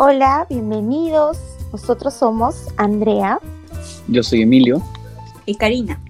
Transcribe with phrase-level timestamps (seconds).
[0.00, 1.40] Hola, bienvenidos.
[1.72, 3.40] Nosotros somos Andrea.
[4.06, 4.80] Yo soy Emilio.
[5.44, 6.00] Y Karina.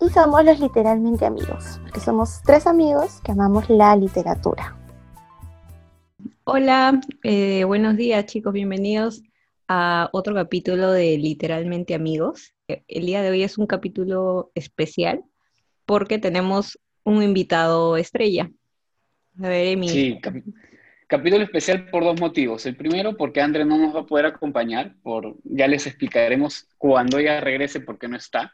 [0.00, 4.74] Y somos los literalmente amigos, porque somos tres amigos que amamos la literatura.
[6.44, 9.22] Hola, eh, buenos días chicos, bienvenidos
[9.68, 12.54] a otro capítulo de Literalmente Amigos.
[12.66, 15.22] El día de hoy es un capítulo especial
[15.84, 18.50] porque tenemos un invitado estrella.
[19.42, 19.94] A ver, Emilio.
[19.94, 20.20] Sí,
[21.08, 22.66] Capítulo especial por dos motivos.
[22.66, 27.18] El primero, porque André no nos va a poder acompañar, por, ya les explicaremos cuando
[27.18, 28.52] ella regrese porque no está.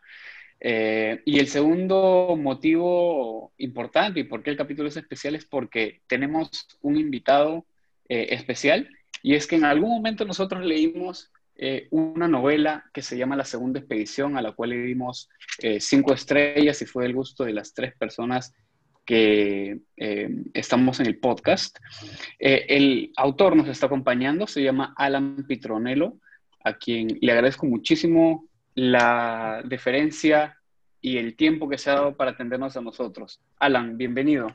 [0.61, 6.03] Eh, y el segundo motivo importante y por qué el capítulo es especial es porque
[6.07, 7.67] tenemos un invitado
[8.09, 8.89] eh, especial
[9.23, 13.45] y es que en algún momento nosotros leímos eh, una novela que se llama La
[13.47, 15.31] Segunda Expedición, a la cual le dimos
[15.81, 18.55] cinco estrellas y fue el gusto de las tres personas
[19.05, 21.79] que eh, estamos en el podcast.
[22.39, 26.15] Eh, el autor nos está acompañando, se llama Alan Pitronello,
[26.65, 30.59] a quien le agradezco muchísimo la deferencia
[31.01, 33.41] y el tiempo que se ha dado para atendernos a nosotros.
[33.59, 34.49] Alan, bienvenido.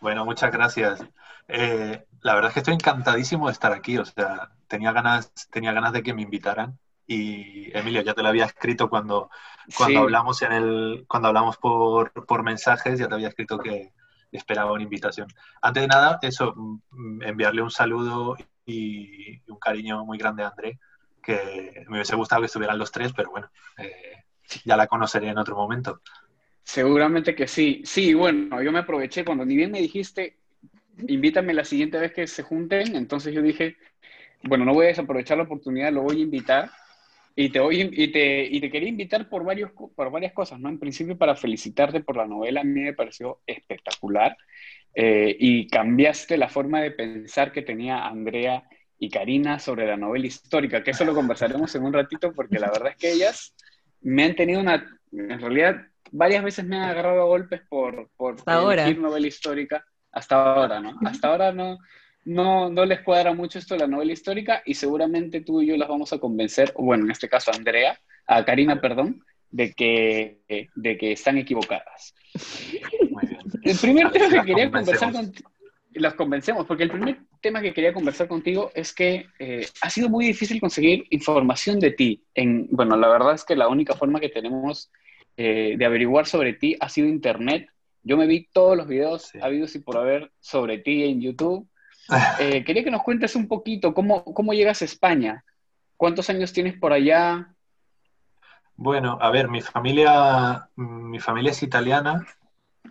[0.00, 1.02] Bueno, muchas gracias.
[1.48, 5.72] Eh, la verdad es que estoy encantadísimo de estar aquí, o sea, tenía ganas, tenía
[5.72, 9.30] ganas de que me invitaran y Emilio, ya te lo había escrito cuando,
[9.76, 13.92] cuando hablamos en el, cuando hablamos por, por, mensajes, ya te había escrito que
[14.32, 15.28] esperaba una invitación.
[15.62, 20.80] Antes de nada, eso, mm, enviarle un saludo y un cariño muy grande a André,
[21.22, 24.24] que me hubiese gustado que estuvieran los tres, pero bueno, eh,
[24.64, 26.00] ya la conoceré en otro momento.
[26.64, 27.82] Seguramente que sí.
[27.84, 30.38] Sí, bueno, yo me aproveché cuando ni bien me dijiste,
[31.06, 33.76] invítame la siguiente vez que se junten, entonces yo dije,
[34.42, 36.70] bueno, no voy a desaprovechar la oportunidad, lo voy a invitar
[37.38, 40.70] y te, voy, y, te, y te quería invitar por, varios, por varias cosas, ¿no?
[40.70, 44.38] En principio para felicitarte por la novela, a mí me pareció espectacular
[44.94, 48.64] eh, y cambiaste la forma de pensar que tenía Andrea
[48.98, 52.70] y Karina sobre la novela histórica, que eso lo conversaremos en un ratito porque la
[52.70, 53.54] verdad es que ellas
[54.00, 55.76] me han tenido una, en realidad
[56.12, 60.98] varias veces me han agarrado a golpes por, por novela histórica, hasta ahora, ¿no?
[61.04, 61.76] Hasta ahora no,
[62.26, 65.76] no, no les cuadra mucho esto de la novela histórica y seguramente tú y yo
[65.76, 69.72] las vamos a convencer, o bueno, en este caso a Andrea, a Karina, perdón, de
[69.72, 70.40] que,
[70.74, 72.14] de que están equivocadas.
[73.62, 75.50] El primer tema que quería conversar contigo,
[75.94, 80.08] las convencemos, porque el primer tema que quería conversar contigo es que eh, ha sido
[80.08, 82.24] muy difícil conseguir información de ti.
[82.34, 84.90] En, bueno, la verdad es que la única forma que tenemos
[85.36, 87.68] eh, de averiguar sobre ti ha sido Internet.
[88.02, 91.68] Yo me vi todos los videos habidos y por haber sobre ti en YouTube
[92.38, 95.44] eh, quería que nos cuentes un poquito cómo, cómo llegas a España.
[95.96, 97.54] ¿Cuántos años tienes por allá?
[98.76, 102.26] Bueno, a ver, mi familia, mi familia es italiana.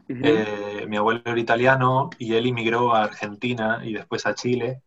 [0.08, 4.82] Eh, mi abuelo era italiano y él emigró a Argentina y después a Chile.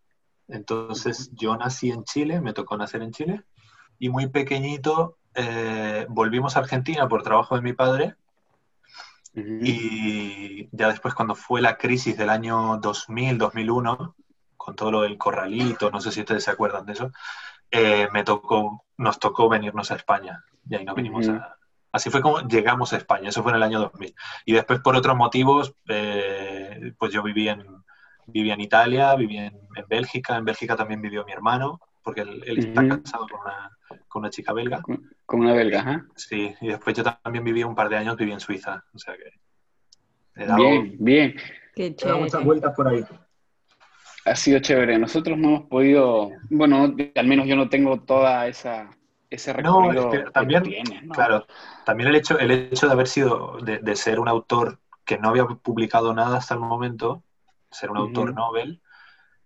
[0.48, 3.42] Entonces yo nací en Chile, me tocó nacer en Chile.
[3.98, 8.16] Y muy pequeñito eh, volvimos a Argentina por trabajo de mi padre
[9.62, 14.16] y ya después cuando fue la crisis del año 2000, 2001,
[14.56, 17.12] con todo lo del corralito, no sé si ustedes se acuerdan de eso,
[17.70, 20.44] eh, me tocó, nos tocó venirnos a España.
[20.68, 21.56] Y ahí nos venimos a...
[21.90, 24.14] Así fue como llegamos a España, eso fue en el año 2000.
[24.44, 27.64] Y después por otros motivos, eh, pues yo viví en,
[28.26, 32.86] viví en Italia, viví en, Bélgica, en Bélgica también vivió mi hermano, porque él, está
[32.88, 33.70] casado con una,
[34.08, 34.82] con una chica belga.
[35.26, 36.02] Con una belga, ¿eh?
[36.16, 39.14] Sí, y después yo también viví un par de años, viví en Suiza, o sea
[39.16, 39.32] que...
[40.54, 41.34] Bien, bien.
[41.74, 42.20] Qué chévere.
[42.20, 43.04] muchas vueltas por ahí.
[44.24, 44.98] Ha sido chévere.
[44.98, 48.90] Nosotros no hemos podido, bueno, al menos yo no tengo toda esa,
[49.30, 50.64] ese recorrido no, es que también,
[51.12, 51.46] Claro,
[51.84, 55.44] también el hecho, el hecho de haber sido, de, ser un autor que no había
[55.46, 57.22] publicado nada hasta el momento,
[57.70, 58.80] ser un autor Nobel,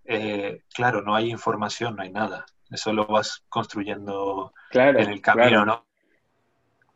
[0.05, 2.45] eh, claro, no hay información, no hay nada.
[2.71, 5.87] Eso lo vas construyendo en el camino, ¿no?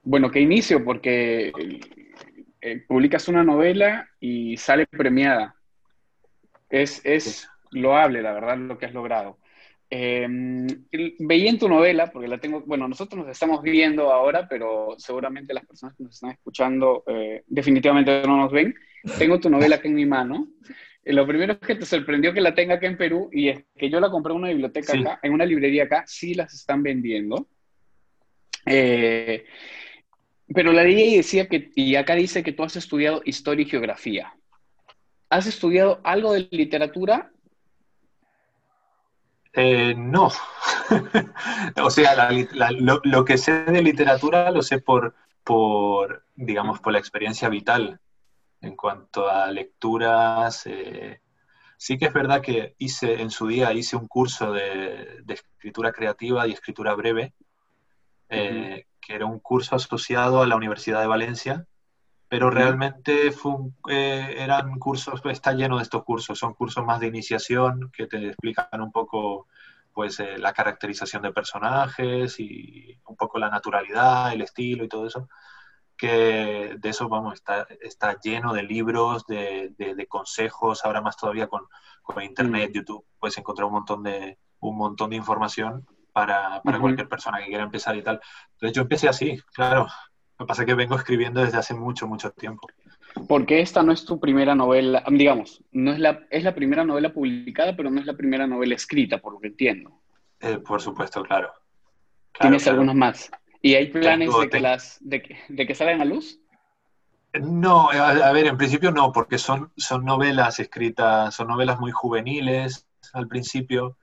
[0.03, 1.53] Bueno, qué inicio, porque
[2.61, 5.55] eh, publicas una novela y sale premiada.
[6.71, 9.39] Es, es loable, la verdad, lo que has logrado.
[9.89, 10.67] Em,
[11.19, 15.55] veía en tu novela, porque la tengo, bueno, nosotros nos estamos viendo ahora, pero seguramente
[15.55, 18.75] las personas que nos están escuchando eh, definitivamente no nos ven.
[19.19, 20.49] Tengo tu novela acá en mi mano
[21.13, 23.89] lo primero es que te sorprendió que la tenga acá en Perú y es que
[23.89, 27.47] yo la compré en una biblioteca acá, en una librería acá, sí las están vendiendo.
[28.65, 29.45] Eh,
[30.53, 33.69] pero la leí y decía que, y acá dice que tú has estudiado historia y
[33.69, 34.35] geografía.
[35.31, 37.31] ¿Has estudiado algo de literatura?
[39.53, 40.31] Eh, no.
[41.83, 42.31] o sea,
[43.05, 45.15] lo, que sé de literatura lo sé por,
[45.45, 48.01] por, digamos, por la experiencia vital
[48.67, 51.21] en cuanto a lecturas, eh,
[51.77, 56.47] Sí que es verdad que hice en su día hice un curso de, escritura creativa
[56.47, 57.35] y escritura breve,
[58.29, 61.67] eh, que era un curso asociado a la Universidad de Valencia,
[62.29, 63.53] pero realmente fue
[63.91, 68.27] eh, eran cursos, está lleno de estos cursos, son cursos más de iniciación que te
[68.27, 69.47] explican un poco
[69.93, 75.07] pues eh, la caracterización de personajes y un poco la naturalidad, el estilo y todo
[75.07, 75.29] eso
[75.97, 81.47] que de eso, vamos, está, está lleno de libros, de, de, consejos, ahora más todavía
[81.47, 81.63] con,
[82.03, 82.75] con Internet, mm.
[82.75, 87.47] YouTube, puedes encontrar un montón de, un montón de información para, para cualquier persona que
[87.47, 88.21] quiera empezar y tal.
[88.55, 89.87] Entonces yo empecé así, claro.
[90.39, 92.69] Lo que pasa es que vengo escribiendo desde hace mucho, mucho tiempo.
[93.27, 97.13] Porque esta no es tu primera novela, digamos, no es la, es la primera novela
[97.13, 100.03] publicada, pero no es la primera novela escrita, por lo que entiendo.
[100.41, 101.51] Eh, por supuesto, claro.
[102.39, 103.31] ¿Tienes algunos más?
[103.67, 106.39] ¿Y hay planes de, que las, de, que, salgan a luz?
[107.33, 112.87] No, a, ver, en principio no, porque son, son novelas escritas, son novelas muy juveniles
[113.13, 113.99] al principio.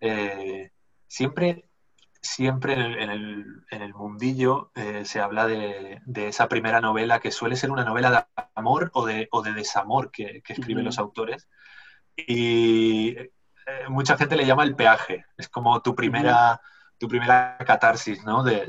[0.00, 0.70] Eh,
[1.06, 1.70] siempre,
[2.20, 3.10] siempre en
[3.70, 8.42] el, mundillo eh, se habla de, esa primera novela que suele ser una novela de
[8.54, 11.48] amor o de, o de desamor que, escriben los autores.
[12.18, 13.30] Y eh,
[13.88, 15.24] mucha gente le llama el peaje.
[15.38, 16.60] Es como tu primera
[16.98, 18.42] tu primera catarsis, ¿no?
[18.42, 18.66] De,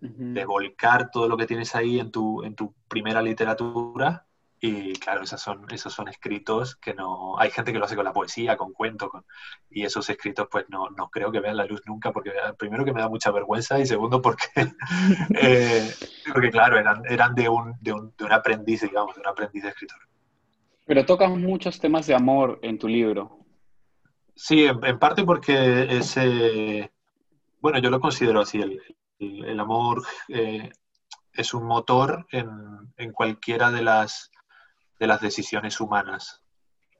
[0.00, 4.24] de, volcar todo lo que tienes ahí en tu, en tu primera literatura.
[4.60, 7.38] Y claro, esos son, esos son escritos que no...
[7.38, 9.24] Hay gente que lo hace con la poesía, con cuento, con,
[9.70, 12.92] y esos escritos pues no, no creo que vean la luz nunca, porque primero que
[12.92, 14.48] me da mucha vergüenza y segundo porque,
[15.40, 15.94] eh,
[16.32, 19.62] porque claro, eran, eran de, un, de, un, de un aprendiz, digamos, de un aprendiz
[19.62, 19.98] de escritor.
[20.86, 23.38] Pero tocas muchos temas de amor en tu libro.
[24.34, 26.90] Sí, en, parte porque ese
[27.60, 28.60] bueno, yo lo considero así.
[29.18, 30.70] El, amor eh,
[31.32, 34.30] es un motor en, cualquiera de las,
[34.98, 36.42] de las decisiones humanas.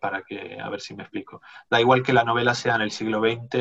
[0.01, 1.43] Para que, a ver si me explico.
[1.69, 3.55] Da igual que la novela sea en el siglo XX,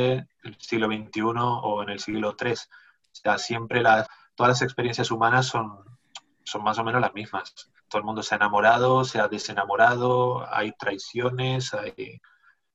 [0.43, 2.51] el siglo XXI o en el siglo III.
[2.51, 2.55] O
[3.11, 5.83] sea, siempre las, todas las experiencias humanas son,
[6.43, 7.71] son más o menos las mismas.
[7.89, 12.21] Todo el mundo se ha enamorado, se ha desenamorado, hay traiciones, hay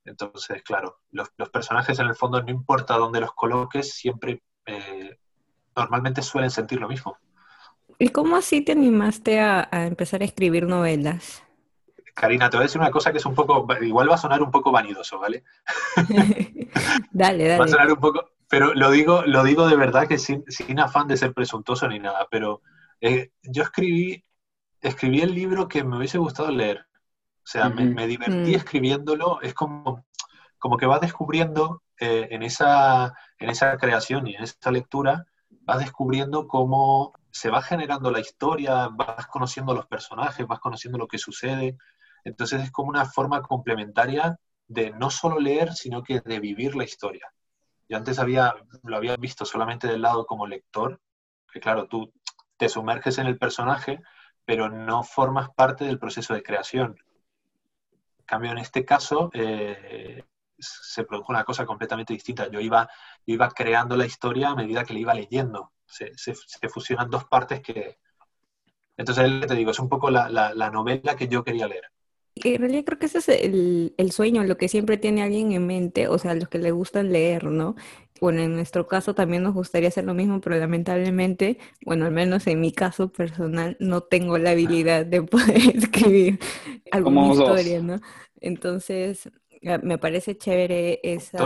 [0.05, 5.19] entonces, claro, los, personajes en el fondo, no importa dónde los coloques, siempre eh,
[5.77, 7.17] normalmente suelen sentir lo mismo.
[7.99, 11.45] ¿Y cómo así te animaste a, empezar a escribir novelas?
[12.15, 14.43] Karina, te voy a decir una cosa que es un poco, igual va a sonar
[14.43, 15.45] un poco vanidoso, ¿vale?
[17.11, 17.59] dale, dale.
[17.59, 20.45] Va a sonar un poco, pero lo digo, lo digo de verdad que sin,
[20.79, 22.61] afán de ser presuntuoso ni nada, pero
[23.01, 24.23] eh, yo escribí,
[24.83, 26.85] escribí el libro que me hubiese gustado leer.
[27.45, 28.55] O sea, me, divertí mm.
[28.55, 30.05] escribiéndolo, es como,
[30.59, 35.81] como que vas descubriendo eh, en, esa, en esa creación y en esa lectura, vas
[35.81, 41.19] descubriendo cómo se va generando la historia, vas conociendo los personajes, vas conociendo lo que
[41.19, 41.77] sucede.
[42.25, 44.39] Entonces es como una forma complementaria
[44.69, 47.27] de no solo leer, sino que de vivir la historia.
[47.89, 48.55] Yo antes había,
[48.85, 51.01] lo había visto solamente del lado como lector,
[51.53, 52.13] que claro, tú
[52.57, 54.01] te sumerges en el personaje,
[54.45, 56.97] pero no formas parte del proceso de creación
[58.33, 60.25] cambio, en este caso, eh,
[60.59, 62.51] se produjo una cosa completamente distinta.
[62.51, 62.89] Yo iba,
[63.27, 65.73] iba creando la historia a medida que la iba leyendo.
[65.85, 67.99] Se, fusionan dos partes que...
[68.97, 71.85] Entonces, te digo, es un poco la, novela que yo quería leer.
[72.37, 75.67] En realidad creo que ese es el, el, sueño, lo que siempre tiene alguien en
[75.67, 77.75] mente, o sea, los que le gustan leer, ¿no?
[78.23, 82.47] Bueno, en nuestro caso también nos gustaría hacer lo mismo, pero lamentablemente, bueno, al menos
[82.47, 86.39] en mi caso personal, no tengo la habilidad de poder escribir
[86.93, 88.01] alguna historia, ¿no?
[88.41, 91.37] Entonces, eh, me parece chévere esa...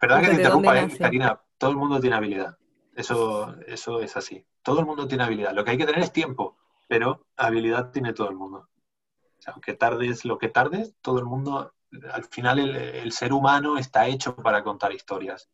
[0.00, 2.58] perdón que te interrumpa, eh, Karina, todo el mundo tiene habilidad.
[2.96, 4.44] Eso, eso es así.
[4.64, 5.54] Todo el mundo tiene habilidad.
[5.54, 6.56] Lo que hay que tener es tiempo,
[6.88, 8.68] pero habilidad tiene todo el mundo.
[9.46, 11.72] aunque tardes lo que tardes, todo el mundo,
[12.12, 15.48] al final el, ser humano está hecho para contar historias.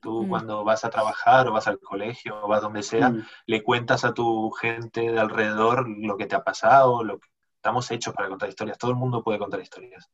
[0.00, 0.28] Tú mm.
[0.28, 3.26] cuando vas a trabajar o vas al colegio o vas donde sea, mm.
[3.46, 7.90] le cuentas a tu gente de alrededor lo que te ha pasado, lo que estamos
[7.90, 8.78] hechos para contar historias.
[8.78, 10.10] Todo el mundo puede contar historias.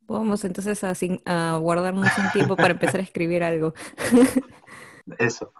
[0.00, 0.92] Vamos entonces a,
[1.26, 3.74] a guardarnos un tiempo para empezar a escribir algo.
[5.18, 5.52] Eso.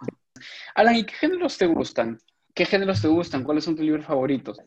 [0.75, 2.19] Alan, ¿y qué géneros te gustan?
[2.53, 3.43] ¿Qué géneros te gustan?
[3.43, 4.59] ¿Cuáles son tus libros favoritos?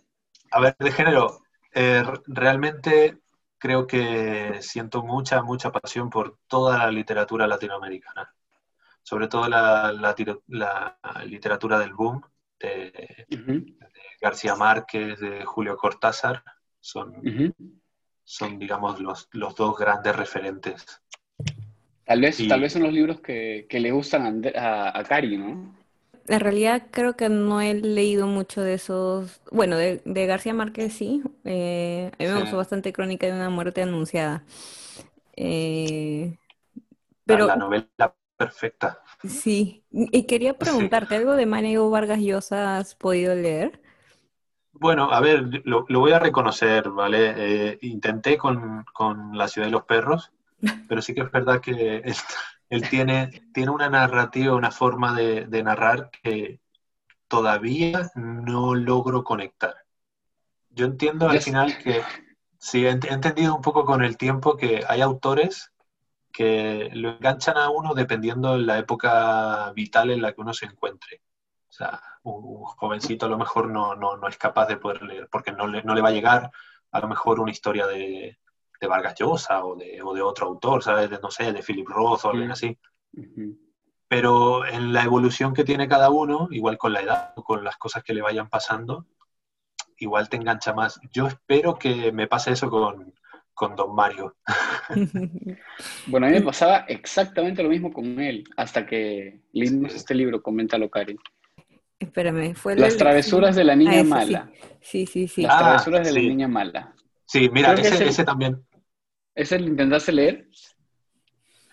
[0.53, 3.19] A ver, de género, eh, realmente
[3.59, 8.35] creo que siento mucha, mucha pasión por toda la literatura latinoamericana.
[9.03, 10.15] Sobre todo la,
[11.25, 12.23] literatura del boom,
[12.59, 13.77] de
[14.21, 16.45] García Márquez, de Julio Cortázar
[16.81, 17.15] son,
[18.25, 21.03] son digamos, los, los, dos grandes referentes.
[22.05, 25.75] Tal vez, tal vez son los libros que, que le gustan a, a, Cari, ¿no?
[26.27, 30.93] En realidad creo que no he leído mucho de esos, bueno, de, de García Márquez
[30.93, 34.45] sí, eh, a mí me gustó bastante Crónica de una muerte anunciada.
[35.37, 36.37] Eh,
[37.25, 39.03] pero, la, novela perfecta.
[39.23, 43.83] Sí, y quería preguntarte, ¿algo de Mario Vargas Llosa has podido leer?
[44.73, 47.35] Bueno, a ver, lo, voy a reconocer, ¿vale?
[47.37, 48.87] Eh, intenté con,
[49.35, 50.33] La ciudad de los perros,
[50.89, 52.03] pero sí que es verdad que
[52.71, 56.61] él, tiene, tiene una narrativa, una forma de, narrar que
[57.29, 59.75] todavía no logro conectar.
[60.71, 62.03] Yo entiendo al final que,
[62.59, 65.73] sí, he entendido un poco con el tiempo que hay autores
[66.33, 70.67] que lo enganchan a uno dependiendo de la época vital en la que uno se
[70.67, 71.23] encuentre.
[71.69, 75.53] O sea, un, jovencito a lo mejor no, no, es capaz de poder leer, porque
[75.53, 76.51] no le, no le va a llegar
[76.91, 78.39] a lo mejor una historia de,
[78.81, 81.11] de Vargas Llosa o de, o de, otro autor, ¿sabes?
[81.11, 82.77] De, no sé, de Philip Roth o alguien así.
[84.09, 87.77] Pero en la evolución que tiene cada uno, igual con la edad o con las
[87.77, 89.07] cosas que le vayan pasando,
[89.99, 91.01] igual te engancha más.
[91.13, 93.15] Yo espero que me pase eso con,
[93.55, 94.37] con Don Mario.
[96.07, 100.43] bueno, a mí me pasaba exactamente lo mismo con él, hasta que leímos este libro,
[100.43, 101.17] Coméntalo, Cari.
[101.99, 104.51] Espérame, fue Las travesuras de la niña ah, mala.
[104.81, 105.43] Sí, sí, sí.
[105.43, 106.95] Las travesuras de la niña mala.
[107.27, 108.65] Sí, mira, ese, también.
[109.35, 110.49] ¿Ese lo intentaste leer?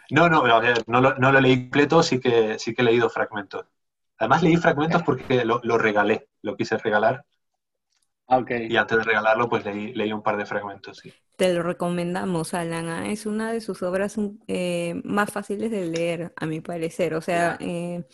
[0.09, 0.43] No, no,
[0.87, 3.65] no lo, no lo leí completo, sí que, sí que he leído fragmentos.
[4.17, 7.36] Además leí fragmentos porque lo, lo regalé, lo quise regalar Ah,
[8.27, 8.67] okay.
[8.69, 10.97] Y antes de regalarlo, pues leí, leí un par de fragmentos.
[10.97, 11.13] Sí.
[11.35, 12.87] Te lo recomendamos, Alan.
[12.87, 13.09] ¿ah?
[13.11, 14.15] Es una de sus obras
[14.47, 17.13] eh, más fáciles de leer, a mi parecer.
[17.13, 18.05] O sea, eh,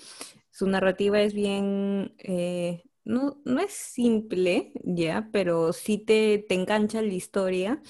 [0.52, 2.16] su narrativa es bien...
[2.20, 7.82] Eh, no, no es simple, ya, pero sí te, te engancha la historia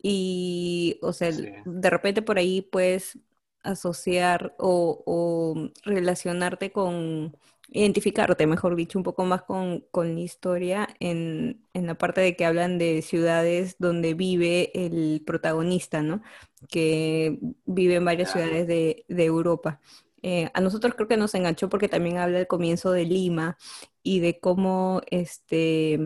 [0.00, 3.18] y, o sea, de repente por ahí puedes
[3.64, 7.36] asociar o, o relacionarte con
[7.72, 12.78] identificarte, mejor dicho, un poco más con, la historia en, la parte de que hablan
[12.78, 16.22] de ciudades donde vive el protagonista, ¿no?
[16.68, 19.80] Que vive en varias ciudades de, Europa.
[20.22, 23.56] Eh, a nosotros creo que nos enganchó porque también habla del comienzo de Lima
[24.02, 25.98] y de cómo este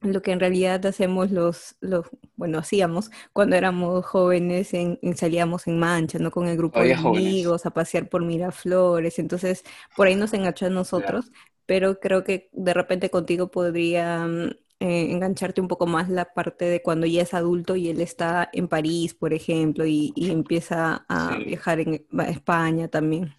[0.00, 5.78] lo que en realidad hacemos los, los bueno, hacíamos cuando éramos jóvenes, en, salíamos en
[5.78, 6.30] mancha, ¿no?
[6.30, 9.64] Con el grupo de amigos a pasear por Miraflores, entonces
[9.96, 11.30] por ahí nos enganchó a nosotros,
[11.66, 16.64] pero creo que de repente contigo podría mm, eh, engancharte un poco más la parte
[16.64, 21.36] de cuando ya es adulto y él está en París, por ejemplo, y, empieza a
[21.36, 23.34] viajar en España también.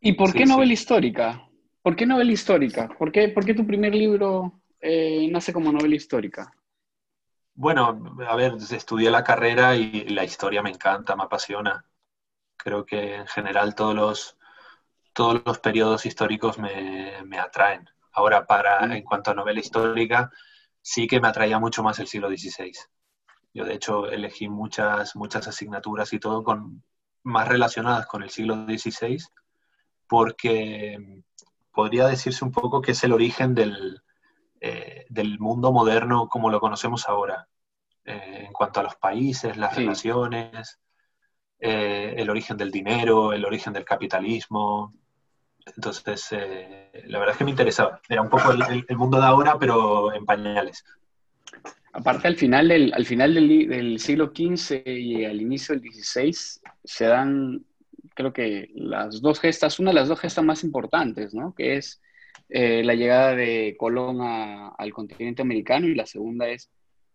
[0.00, 1.48] ¿Y por qué novela histórica?
[1.82, 2.88] ¿Por qué novela histórica?
[2.96, 6.54] ¿Por qué, por qué tu primer libro eh, nace como novela histórica?
[7.54, 11.84] Bueno, a ver, estudié la carrera y la historia me encanta, me apasiona.
[12.56, 14.38] Creo que en general todos los,
[15.12, 17.88] todos los periodos históricos me, atraen.
[18.12, 18.92] Ahora, para, mm.
[18.92, 20.30] en cuanto a novela histórica,
[20.80, 22.72] sí que me atraía mucho más el siglo XVI.
[23.52, 26.82] Yo, de hecho, elegí muchas, muchas asignaturas y todo con,
[27.24, 29.18] más relacionadas con el siglo XVI,
[30.06, 31.22] porque
[31.72, 34.02] podría decirse un poco que es el origen del,
[34.60, 37.48] eh, del mundo moderno como lo conocemos ahora,
[38.04, 40.78] eh, en cuanto a los países, las relaciones,
[41.58, 44.92] eh, el origen del dinero, el origen del capitalismo.
[45.66, 48.00] Entonces, la verdad es que me interesaba.
[48.08, 50.84] Era un poco el, mundo de ahora, pero en pañales.
[51.92, 56.32] Aparte, al final del, al final del, del siglo XV y al inicio del XVI
[56.84, 57.64] se dan
[58.14, 61.54] creo que las dos gestas, una de las dos gestas más importantes, ¿no?
[61.54, 62.00] Que es
[62.48, 66.70] eh, la llegada de Colón al continente americano y la segunda es,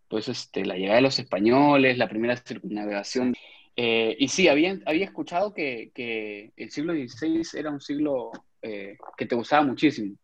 [0.08, 3.36] pues, este, la llegada de los españoles, la primera circunnavegación.
[3.76, 8.98] Eh, y sí, había, había escuchado que, que, el siglo XVI era un siglo eh,
[9.16, 10.16] que te gustaba muchísimo.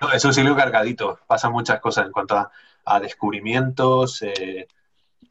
[0.00, 2.50] No, es un siglo cargadito, pasan muchas cosas en cuanto a,
[2.86, 4.24] a descubrimientos,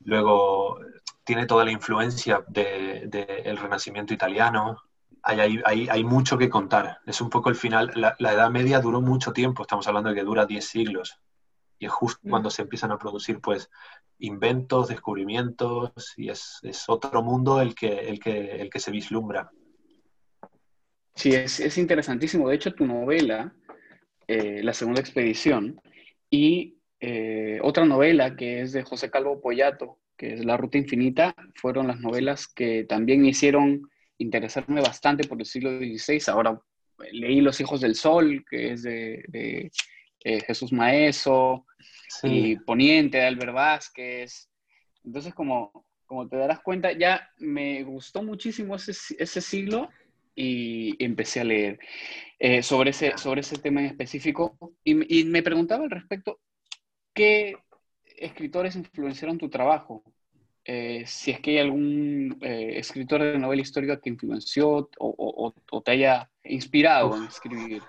[0.04, 0.80] luego
[1.30, 4.82] tiene toda la influencia del de, Renacimiento italiano.
[5.22, 7.02] Hay, hay, hay, mucho que contar.
[7.06, 7.92] Es un poco el final.
[7.94, 11.20] La, Edad Media duró mucho tiempo, estamos hablando de que dura 10 siglos.
[11.78, 12.30] Y es justo mm.
[12.32, 13.70] cuando se empiezan a producir pues
[14.18, 19.52] inventos, descubrimientos, y es, es otro mundo el que, el, que, el que se vislumbra.
[21.14, 22.50] Sí, es, es interesantísimo.
[22.50, 23.54] De hecho, tu novela,
[24.26, 25.80] eh, La Segunda Expedición,
[26.32, 31.34] y eh, otra novela que es de José Calvo Pollato, que es La Ruta Infinita,
[31.56, 36.22] fueron las novelas que también me hicieron interesarme bastante por el siglo XVI.
[36.28, 36.62] Ahora
[37.14, 39.72] leí Los Hijos del Sol, que es de,
[40.26, 41.66] eh, Jesús Maeso,
[42.24, 44.50] y Poniente de Albert Vázquez.
[45.06, 49.90] Entonces, como, como te darás cuenta, ya me gustó muchísimo ese, ese siglo
[50.36, 51.80] y empecé a leer
[52.40, 54.58] eh, sobre, ese, sobre ese tema en específico.
[54.84, 56.42] Y, y me preguntaba al respecto,
[57.14, 57.56] ¿qué
[58.20, 60.04] escritores influenciaron tu trabajo?
[60.72, 65.92] eh, si es que hay algún eh, escritor de novela histórica que influenció o, te
[65.92, 67.82] haya inspirado en escribir.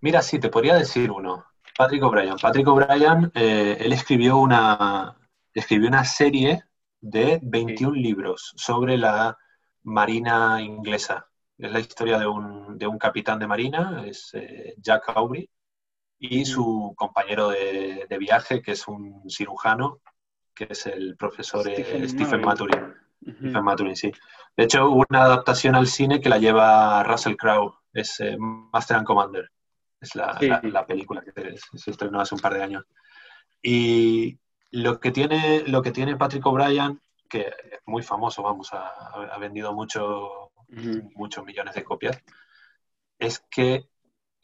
[0.00, 1.44] Mira, sí, te podría decir uno.
[1.76, 2.36] Patrick O'Brien.
[2.40, 5.18] Patrick O'Brien, eh, él escribió una,
[5.52, 6.64] escribió una serie
[7.00, 9.36] de 21 libros sobre la
[9.82, 11.26] marina inglesa.
[11.58, 14.32] Es la historia de un, de un capitán de marina, es
[14.78, 15.50] Jack Aubrey,
[16.18, 20.00] y su compañero de, de, viaje, que es un cirujano
[20.58, 22.94] que es el profesor Stephen, Maturin.
[23.22, 24.10] Stephen Maturin, sí.
[24.56, 28.96] De hecho, hubo una adaptación al cine que la lleva Russell Crowe, es eh, Master
[28.96, 29.50] and Commander.
[30.00, 32.84] Es la, la, película que se estrenó hace un par de años.
[33.62, 34.38] Y
[34.70, 39.38] lo que tiene, lo que tiene Patrick O'Brien, que es muy famoso, vamos, ha, ha
[39.38, 40.50] vendido mucho,
[41.14, 42.20] muchos millones de copias,
[43.18, 43.88] es que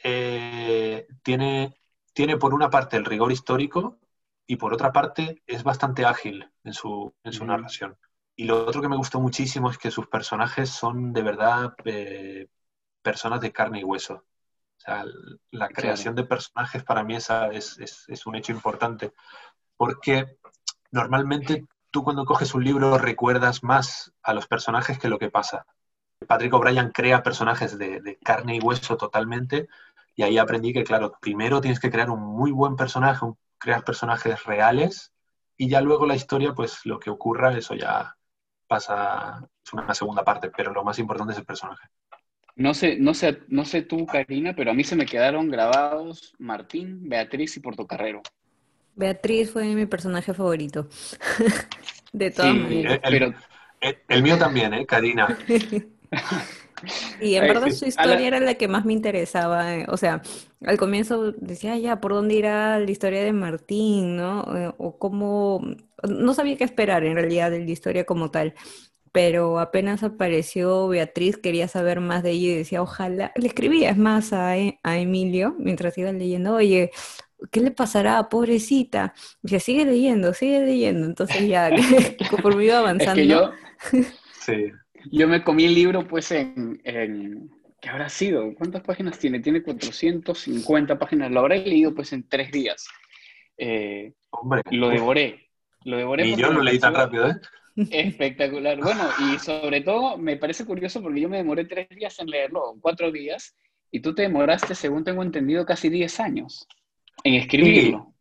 [0.04, 1.80] eh, tiene,
[2.12, 3.98] tiene por una parte el rigor histórico
[4.46, 7.96] y por otra parte es bastante ágil en su, en su narración.
[8.36, 12.48] Y lo otro que me gustó muchísimo es que sus personajes son de verdad eh,
[13.00, 14.14] personas de carne y hueso.
[14.76, 15.06] O sea,
[15.50, 19.14] la creación de personajes para mí esa es, es, es, un hecho importante,
[19.76, 20.36] porque
[20.90, 25.64] normalmente tú cuando coges un libro recuerdas más a los personajes que lo que pasa.
[26.26, 29.68] Patrick O'Brien crea personajes de, de carne y hueso totalmente,
[30.16, 33.84] y ahí aprendí que, claro, primero tienes que crear un muy buen personaje, un crear
[33.84, 35.12] personajes reales
[35.56, 38.16] y ya luego la historia, pues lo que ocurra, eso ya
[38.66, 41.88] pasa, es una segunda parte, pero lo más importante es el personaje.
[42.56, 46.34] No sé, no sé, no sé tú, Karina, pero a mí se me quedaron grabados
[46.38, 48.22] Martín, Beatriz y Portocarrero.
[48.94, 50.88] Beatriz fue mi personaje favorito.
[52.12, 53.00] de todas maneras.
[53.80, 54.86] El, el, mío también, ¿eh?
[54.86, 55.36] Karina.
[57.20, 59.76] Y en verdad su historia era la que más me interesaba.
[59.76, 60.22] Eh, o sea,
[60.64, 64.44] al comienzo decía, ya, ¿por dónde irá la historia de Martín, no?
[64.56, 65.62] Eh, o cómo...
[66.08, 68.54] No sabía qué esperar en realidad de la historia como tal.
[69.12, 73.32] Pero apenas apareció Beatriz, quería saber más de ella y decía, ojalá...
[73.36, 76.90] Le escribía, es más, a, e, a Emilio, mientras iba leyendo, oye,
[77.52, 78.28] ¿qué le pasará?
[78.28, 79.14] Pobrecita.
[79.42, 81.06] Y decía, sigue leyendo, sigue leyendo.
[81.06, 81.70] Entonces ya,
[82.30, 83.12] conforme iba avanzando...
[83.12, 83.50] Es que yo...
[84.40, 84.72] sí
[85.10, 86.80] yo me comí el libro pues en,
[87.80, 88.54] ¿qué habrá sido?
[88.54, 89.40] ¿Cuántas páginas tiene?
[89.40, 91.30] Tiene 450 páginas.
[91.30, 92.86] Lo habré leído pues en tres días.
[93.56, 94.62] Eh, Hombre.
[94.70, 95.50] Lo devoré.
[95.84, 96.26] Lo devoré.
[96.26, 97.34] Y yo lo leí tan rápido, ¿eh?
[97.76, 98.78] Espectacular.
[98.78, 102.76] Bueno, y sobre todo me parece curioso porque yo me demoré tres días en leerlo,
[102.80, 103.56] cuatro días,
[103.90, 106.66] y tú te demoraste, según tengo entendido, casi diez años
[107.22, 108.14] en escribirlo.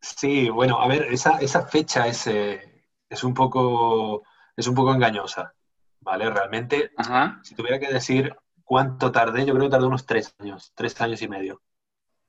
[0.00, 2.60] Sí, bueno, a ver, esa, esa fecha es, eh,
[3.08, 4.22] es, un poco,
[4.56, 5.54] es un poco engañosa.
[6.04, 6.30] ¿Vale?
[6.30, 6.92] Realmente,
[7.42, 11.22] si tuviera que decir cuánto tardé, yo creo que tardé unos tres años, tres años
[11.22, 11.62] y medio.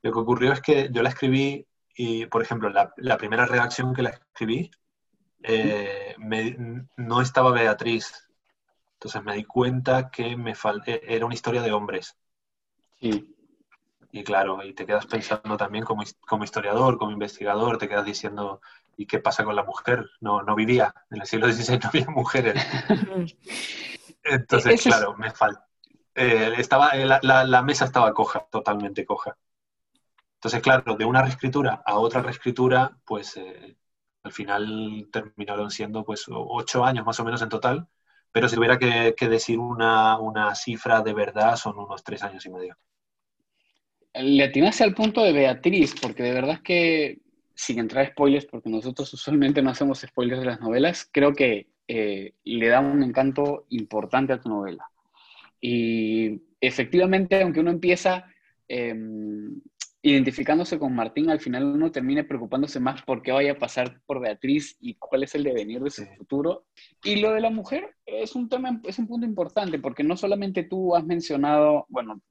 [0.02, 4.02] Lo que ocurrió es que yo la escribí y, por ejemplo, la, primera redacción que
[4.02, 4.72] la escribí,
[5.44, 6.16] eh,
[6.98, 8.28] no estaba Beatriz.
[8.94, 10.54] Entonces me di cuenta que me
[10.86, 12.18] e, era una historia de hombres.
[14.16, 18.62] Y claro, y te quedas pensando también como, como historiador, como investigador, te quedas diciendo,
[18.98, 20.10] ¿Y qué pasa con la mujer?
[20.22, 20.94] No, no vivía.
[21.10, 22.66] En el siglo XVI no había mujeres.
[24.24, 25.68] Entonces, claro, me falta.
[26.16, 29.38] Eh, estaba, eh, la, mesa estaba coja, totalmente coja.
[30.36, 33.76] Entonces, claro, de una reescritura a otra reescritura, pues eh,
[34.24, 37.88] al final terminaron siendo pues ocho años más o menos en total,
[38.32, 42.50] pero si tuviera que, decir una, una, cifra de verdad son unos tres años y
[42.50, 42.78] medio.
[44.22, 47.20] Le atinaste al punto de Beatriz, porque de verdad es que
[47.56, 51.68] sin entrar a spoilers, porque nosotros usualmente no hacemos spoilers de las novelas, creo que
[51.88, 54.86] eh, le da un encanto importante a tu novela.
[55.62, 58.26] Y efectivamente, aunque uno empieza
[58.68, 59.62] em,
[60.02, 64.20] identificándose con Martín, al final uno termina preocupándose más por qué vaya a pasar por
[64.20, 66.66] Beatriz y cuál es el devenir de su futuro.
[67.04, 70.64] Y lo de la mujer es un tema, es un punto importante, porque no solamente
[70.64, 72.22] tú has mencionado, bueno,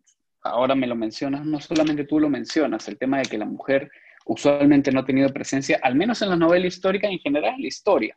[0.44, 3.90] ahora me lo mencionas, no solamente tú lo mencionas, el tema de que la mujer
[4.26, 7.68] usualmente no ha tenido presencia, al menos en la novela histórica, en general en la
[7.68, 8.16] historia.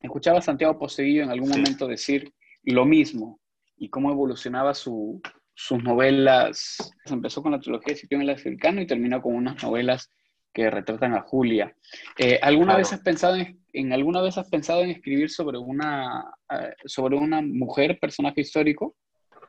[0.00, 3.40] Escuchaba a Santiago Poseguillo en algún momento decir lo mismo
[3.76, 5.20] y cómo evolucionaba sus
[5.82, 6.92] novelas.
[7.06, 10.10] Empezó con la trilogía de Sitio en el Africano y terminó con unas novelas
[10.52, 11.74] que retratan a Julia.
[12.16, 13.36] Eh, ¿Alguna vez has pensado
[13.72, 18.96] en, alguna vez has pensado en escribir sobre una eh, sobre una mujer personaje histórico?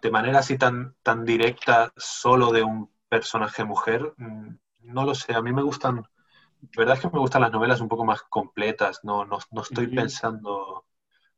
[0.02, 4.50] De manera así tan tan directa, solo de un personaje mujer, mm,
[4.84, 7.82] no lo sé, a mí me gustan, la verdad es que me gustan las novelas
[7.82, 10.86] un poco más completas, no, no, estoy pensando,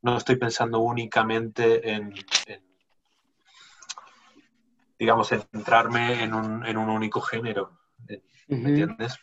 [0.01, 2.13] no estoy pensando únicamente en,
[4.99, 7.79] digamos, centrarme en un, en un único género,
[8.47, 9.17] ¿me entiendes?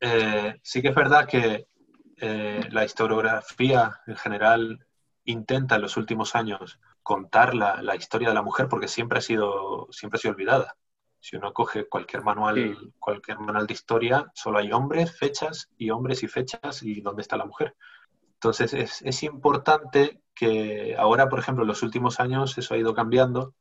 [0.00, 1.68] Eh, sí que es verdad que
[2.16, 4.86] eh, la historiografía en general
[5.24, 9.22] intenta en los últimos años contar la, la, historia de la mujer porque siempre ha
[9.22, 10.76] sido, siempre ha sido olvidada.
[11.18, 16.22] Si uno coge cualquier manual, cualquier manual de historia, solo hay hombres, fechas y hombres
[16.22, 17.76] y fechas y dónde está la mujer.
[18.34, 22.94] Entonces es, es importante que ahora, por ejemplo, en los últimos años eso ha ido
[22.94, 23.54] cambiando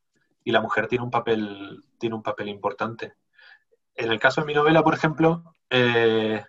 [0.43, 3.13] y la mujer tiene un papel, tiene un papel importante.
[3.95, 6.41] En el caso de mi novela, por ejemplo, eh,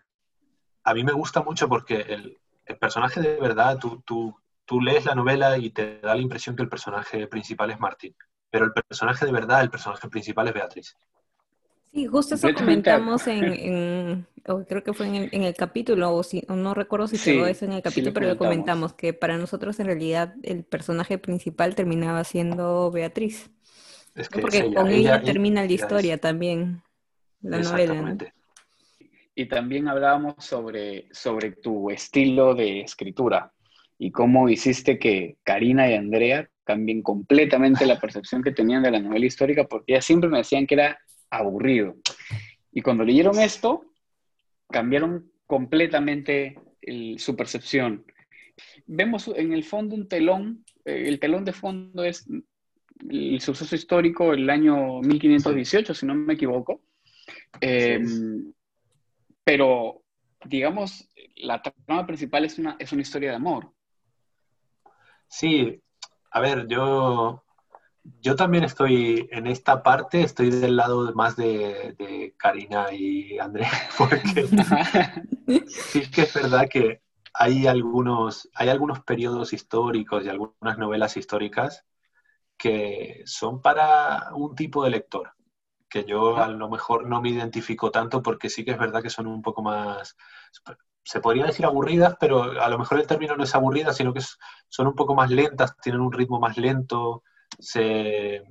[0.84, 4.36] a mí me gusta mucho porque el, el personaje de verdad, tú, tú,
[4.70, 8.14] tú, lees la novela y te da la impresión que el personaje principal es Martín,
[8.50, 10.96] pero el personaje de verdad, el personaje principal es Beatriz.
[11.92, 14.28] Sí, justo eso comentamos en,
[14.68, 17.82] creo que fue en el, capítulo, o, si, no recuerdo si se eso en el
[17.82, 23.50] capítulo, pero lo comentamos, que para nosotros en realidad el personaje principal terminaba siendo Beatriz.
[24.32, 26.82] Porque con ella, termina la historia también,
[27.42, 28.16] la novela.
[29.34, 33.52] Y también hablábamos sobre, sobre tu estilo de escritura
[34.02, 38.98] y cómo hiciste que Karina y Andrea cambien completamente la percepción que tenían de la
[38.98, 41.96] novela histórica, porque ellas siempre me decían que era aburrido.
[42.72, 43.84] Y cuando leyeron esto,
[44.70, 46.58] cambiaron completamente
[47.18, 48.06] su percepción.
[48.86, 52.26] Vemos en el fondo un telón, eh, el telón de fondo es
[53.06, 56.80] el suceso histórico del año 1518, si no me equivoco.
[57.60, 58.50] Em,
[59.44, 60.02] pero,
[60.46, 63.74] digamos, la trama principal es una, es una historia de amor.
[65.30, 65.80] Sí,
[66.32, 67.42] a ver, yo
[68.20, 74.48] yo también estoy en esta parte, estoy del lado más de, Karina y Andrea, porque
[75.68, 77.02] sí que es verdad que
[77.34, 81.84] hay algunos, hay algunos periodos históricos y algunas novelas históricas
[82.56, 85.32] que son para un tipo de lector,
[85.88, 89.10] que yo a lo mejor no me identifico tanto porque sí que es verdad que
[89.10, 90.16] son un poco más,
[91.02, 94.20] se podría decir aburridas, pero a lo mejor el término no es aburrida, sino que
[94.68, 97.22] son un poco más lentas, tienen un ritmo más lento,
[97.58, 98.44] se,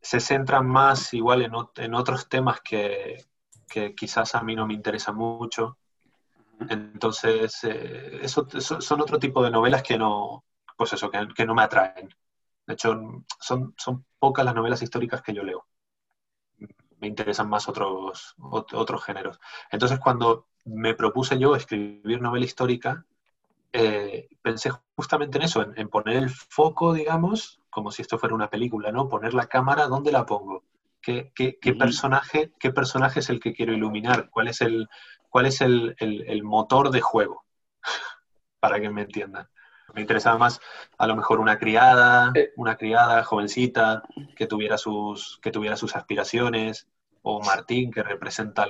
[0.00, 1.42] centran más igual
[1.76, 3.24] en, otros temas que,
[3.96, 5.78] quizás a mí no me interesan mucho.
[6.68, 10.44] Entonces, eh, eso, son otro tipo de novelas que no,
[10.76, 12.08] pues eso, que, no me atraen.
[12.66, 15.66] De hecho, son, son pocas las novelas históricas que yo leo.
[16.98, 19.40] Me interesan más otros, otros géneros.
[19.70, 23.04] Entonces, cuando me propuse yo escribir novela histórica,
[23.72, 28.50] eh, pensé justamente en eso, en, poner el foco, digamos, como si esto fuera una
[28.50, 29.08] película, ¿no?
[29.08, 30.62] Poner la cámara, ¿dónde la pongo?
[31.00, 31.32] ¿Qué,
[31.78, 34.30] personaje, ¿Qué personaje es el que quiero iluminar?
[34.30, 34.88] ¿Cuál es el,
[35.30, 35.96] cuál es el,
[36.44, 37.44] motor de juego?
[38.60, 39.48] Para que me entiendan.
[39.94, 40.60] Me interesaba más
[40.96, 42.52] a lo mejor una criada, eh.
[42.56, 44.02] una criada jovencita
[44.36, 46.86] que tuviera sus, que tuviera sus aspiraciones,
[47.22, 48.66] o Martín que representa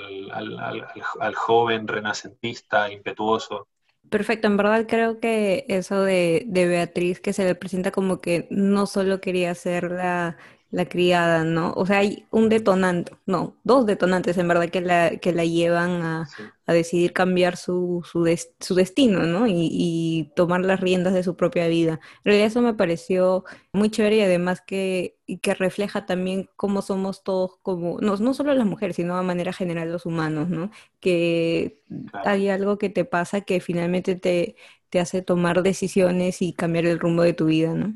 [1.20, 3.68] al joven renacentista, impetuoso.
[4.10, 8.46] Perfecto, en verdad creo que eso de, de, Beatriz que se le presenta como que
[8.50, 10.36] no solo quería ser la,
[10.72, 11.72] la criada, ¿no?
[11.76, 16.02] O sea, hay un detonante, no, dos detonantes en verdad que la, que la llevan
[16.02, 16.28] a,
[16.66, 18.26] decidir cambiar su, su,
[18.58, 19.46] su destino, ¿no?
[19.46, 22.00] Y, tomar las riendas de su propia vida.
[22.18, 27.22] En realidad eso me pareció muy chévere y además que, que refleja también cómo somos
[27.22, 30.70] todos como, no, no solo las mujeres, sino de manera general los humanos, ¿no?
[31.00, 31.82] Que
[32.24, 34.56] hay algo que te pasa que finalmente te,
[34.88, 37.94] te hace tomar decisiones y cambiar el rumbo de tu vida, ¿no?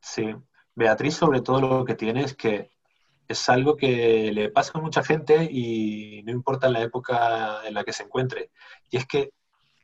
[0.00, 0.26] Sí,
[0.74, 2.70] Beatriz sobre todo lo que tiene es que
[3.28, 7.84] es algo que le pasa a mucha gente y no importa la época en la
[7.84, 8.50] que se encuentre.
[8.90, 9.32] Y es que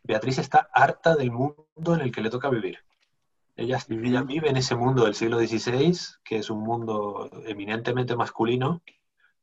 [0.02, 2.78] Beatriz está harta del mundo en el que le toca vivir.
[3.56, 8.82] Ella, vive en ese mundo del siglo XVI, que es un mundo eminentemente masculino,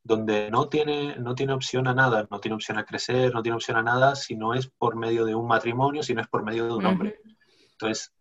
[0.04, 3.58] donde no tiene, no tiene opción a nada, no tiene opción a crecer, no tiene
[3.58, 6.44] opción a nada si no es por medio de un matrimonio, si no es por
[6.44, 7.20] medio de un hombre.
[7.74, 8.12] Entonces,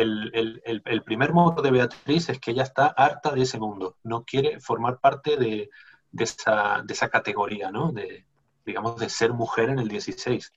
[0.00, 4.60] el, primer modo de Beatriz es que ella está harta de ese mundo, no quiere
[4.60, 5.70] formar parte de,
[6.18, 7.92] esa, categoría, ¿no?
[7.92, 8.26] De,
[8.64, 10.52] digamos, de ser mujer en el 16.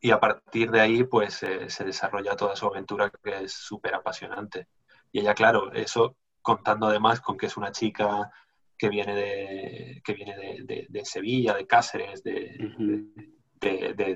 [0.00, 3.94] Y a partir de ahí, pues, eh, se desarrolla toda su aventura que es súper
[3.94, 4.66] apasionante.
[5.12, 8.30] Y ella, claro, eso contando además con que es una chica
[8.76, 12.56] que viene de, que viene de, Sevilla, de Cáceres, de,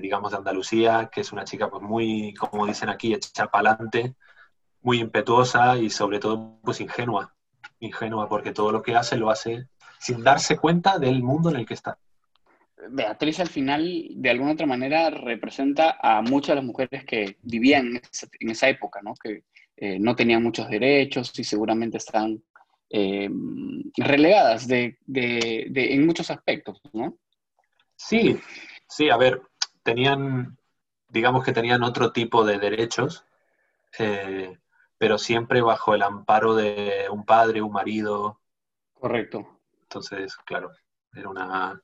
[0.01, 4.15] digamos, de Andalucía, que es una chica pues muy, como dicen aquí, hecha pa'lante,
[4.87, 7.35] muy impetuosa y sobre todo pues ingenua,
[7.81, 9.67] ingenua porque todo lo que hace lo hace
[9.99, 11.97] sin darse cuenta del mundo en el que está.
[12.91, 17.99] Beatriz al final, de alguna otra manera, representa a muchas de las mujeres que vivían
[18.39, 19.13] en esa, época, ¿no?
[19.21, 19.43] que
[19.75, 22.41] eh, no tenían muchos derechos y seguramente están
[22.89, 23.29] eh,
[23.97, 27.17] relegadas de, de, en muchos aspectos, ¿no?
[27.97, 28.39] Sí,
[28.87, 29.41] sí, a ver,
[29.83, 30.57] tenían,
[31.09, 33.25] digamos que tenían otro tipo de derechos,
[33.99, 34.57] eh,
[34.97, 38.39] pero siempre bajo el amparo de un padre, un marido.
[38.93, 39.59] Correcto.
[39.83, 40.71] Entonces, claro,
[41.13, 41.81] era una,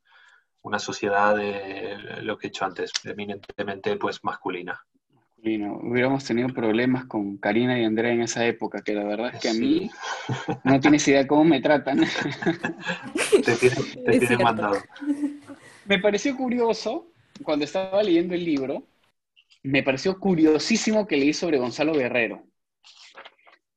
[0.63, 4.81] una sociedad de lo que he dicho antes, eminentemente pues masculina.
[5.13, 5.79] Masculino.
[5.83, 9.49] Hubiéramos tenido problemas con Karina y Andrea en esa época, que la verdad es que
[9.49, 9.91] a mí
[10.63, 11.99] no tienes idea cómo me tratan.
[13.45, 14.77] te tienen, mandado.
[15.85, 17.07] Me pareció curioso,
[17.43, 18.83] cuando estaba leyendo el libro,
[19.63, 22.43] me pareció curiosísimo que leí sobre Gonzalo Guerrero.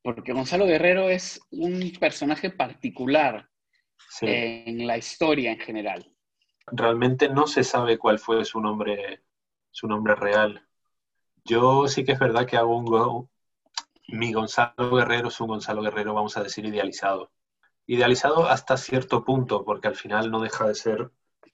[0.07, 3.49] Porque Gonzalo Guerrero es un personaje particular
[4.23, 6.16] en la historia en general
[6.66, 9.23] realmente no se sabe cuál fue su nombre,
[9.71, 10.66] su nombre real.
[11.45, 13.31] Yo sí que es verdad que hago un go.
[14.09, 17.31] Mi Gonzalo Guerrero es un Gonzalo Guerrero, vamos a decir, idealizado.
[17.87, 21.11] Idealizado hasta cierto punto, porque al final no deja de ser.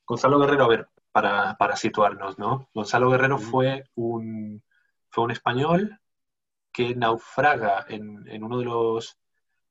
[0.06, 2.68] Gonzalo Guerrero, a ver, para, para situarnos, ¿no?
[2.74, 4.62] Gonzalo Guerrero fue un,
[5.10, 6.00] fue un español
[6.72, 9.18] que naufraga en, en, uno de los,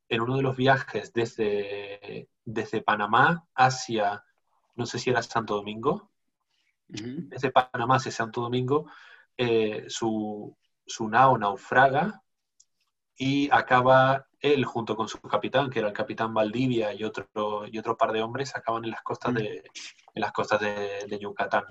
[0.09, 4.23] en uno de los viajes desde, desde Panamá hacia
[4.75, 6.09] no sé si era Santo Domingo,
[6.87, 8.87] desde Panamá hacia Santo Domingo,
[9.37, 12.23] eh, su, su nao naufraga
[13.15, 17.77] y acaba él junto con su capitán, que era el capitán Valdivia y otro, y
[17.77, 19.57] otro par de hombres, acaban en las costas de,
[20.15, 21.65] en las costas de, Yucatán.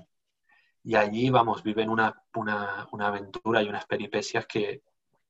[0.85, 4.83] Y allí, vamos, viven una, una, una, aventura y unas peripecias que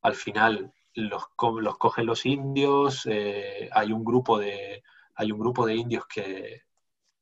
[0.02, 1.24] al final los,
[1.60, 4.82] los cogen los indios, eh, hay, un grupo de,
[5.14, 6.62] hay un grupo de indios que,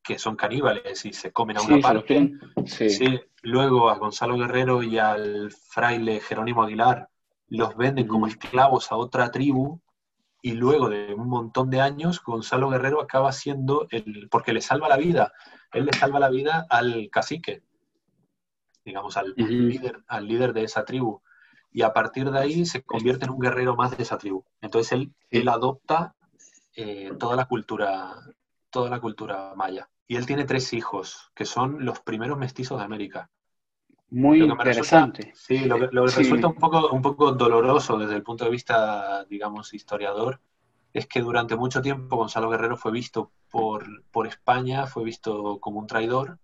[0.02, 2.32] que son caníbales y se comen a una parte.
[2.66, 3.20] Sí.
[3.42, 7.08] Luego a Gonzalo Guerrero y al fraile Jerónimo Aguilar
[7.48, 9.80] los venden como esclavos a otra tribu
[10.40, 14.88] y luego de un montón de años Gonzalo Guerrero acaba siendo el porque le salva
[14.88, 15.32] la vida
[15.72, 17.62] él le salva la vida al cacique
[18.84, 21.22] digamos al, líder al líder de esa tribu
[21.78, 24.92] y a partir de ahí se convierte en un guerrero más de esa tribu entonces
[24.92, 26.14] él, él adopta
[26.74, 28.14] eh, toda la cultura
[28.70, 32.84] toda la cultura maya y él tiene tres hijos, que son los primeros mestizos de
[32.84, 33.30] América.
[34.10, 35.32] Muy interesante.
[35.34, 39.74] sí, lo que, resulta un poco, un poco doloroso desde el punto de vista, digamos,
[39.74, 40.40] historiador,
[40.94, 45.78] es que durante mucho tiempo Gonzalo Guerrero fue visto por, por España, fue visto como
[45.78, 46.38] un traidor,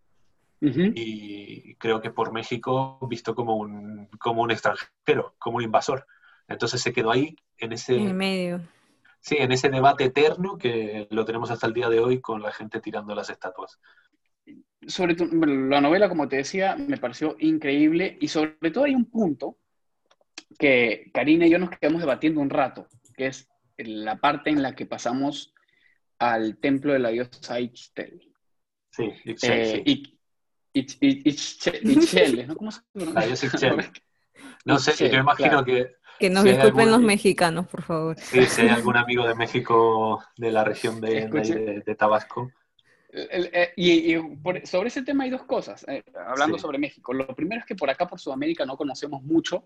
[0.66, 6.06] y creo que por México visto como un, como un extranjero, como un invasor.
[6.48, 7.96] Entonces se quedó ahí en ese...
[7.96, 8.60] En medio
[9.24, 12.52] sí, en ese debate eterno que lo tenemos hasta el día de hoy con la
[12.52, 13.80] gente tirando las estatuas.
[14.86, 19.56] Sobre la novela, como te decía, me pareció increíble y sobre todo hay un punto
[20.58, 23.48] que Karina y yo nos quedamos debatiendo un rato, que es
[23.78, 25.54] la parte en la que pasamos
[26.18, 28.30] al templo de la diosa Ixtel.
[28.90, 30.13] Sí, Ixchel, sí.
[30.74, 32.56] Ixchel, ¿no?
[32.56, 33.76] ¿Cómo se diosa Ixchel.
[34.66, 38.18] No sé, yo imagino que que nos disculpen los mexicanos, por favor.
[38.18, 42.50] Sí, si hay algún amigo de México de la región de, de, Tabasco.
[43.12, 44.14] Eh, y,
[44.64, 47.12] sobre ese tema hay dos cosas, eh, hablando sobre México.
[47.12, 49.64] Lo primero es que por acá, por Sudamérica, no conocemos mucho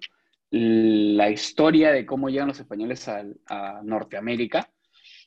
[0.50, 4.70] la historia de cómo llegan los españoles a, Norteamérica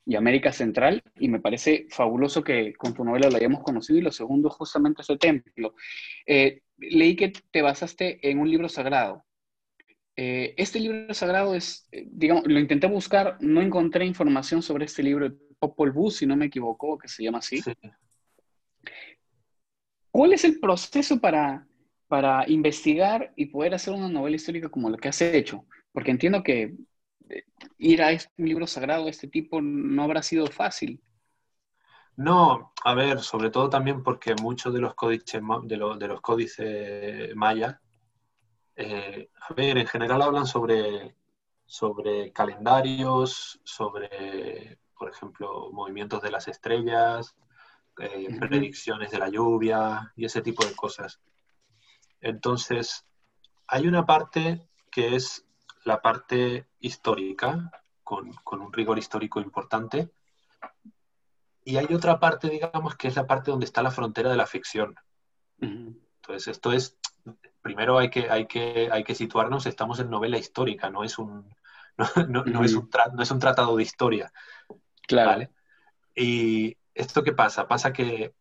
[0.06, 4.00] y América Central, y me parece fabuloso que con tu novela lo hayamos conocido.
[4.00, 5.76] Y lo segundo, justamente ese templo.
[6.26, 9.24] Eh, leí que te basaste en un libro sagrado.
[10.16, 15.04] Eh, este libro sagrado es, eh, digamos, lo intenté buscar, no encontré información sobre este
[15.04, 17.62] libro Popol Vuh, si no me equivoco, que se llama así.
[20.10, 21.66] ¿Cuál es el proceso para,
[22.08, 25.66] para investigar y poder hacer una novela histórica como la que has hecho?
[25.94, 26.76] Porque entiendo que
[27.78, 31.02] ir a este, libro sagrado de este tipo no habrá sido fácil.
[32.18, 37.36] No, a ver, sobre todo también porque muchos de los códices de, de los códices
[37.36, 37.78] mayas
[38.76, 41.16] eh, a ver, en general hablan sobre,
[41.66, 47.36] sobre calendarios, sobre, por ejemplo, movimientos de las estrellas,
[48.00, 51.20] eh, predicciones de la lluvia y ese tipo de cosas.
[52.22, 53.06] Entonces,
[53.68, 55.46] hay una parte que es
[55.84, 57.72] la parte histórica,
[58.04, 60.12] con, un rigor histórico importante,
[61.64, 64.48] y hay otra parte, digamos, que es la parte donde está la frontera de la
[64.48, 64.96] ficción.
[65.60, 66.98] Entonces, esto es
[67.62, 71.48] primero hay que, hay que, hay que situarnos, estamos en novela histórica, no es un,
[72.28, 74.34] no, es, un no es un tratado de historia.
[75.08, 75.48] Claro.
[76.16, 77.68] Y esto qué pasa?
[77.68, 78.34] Pasa que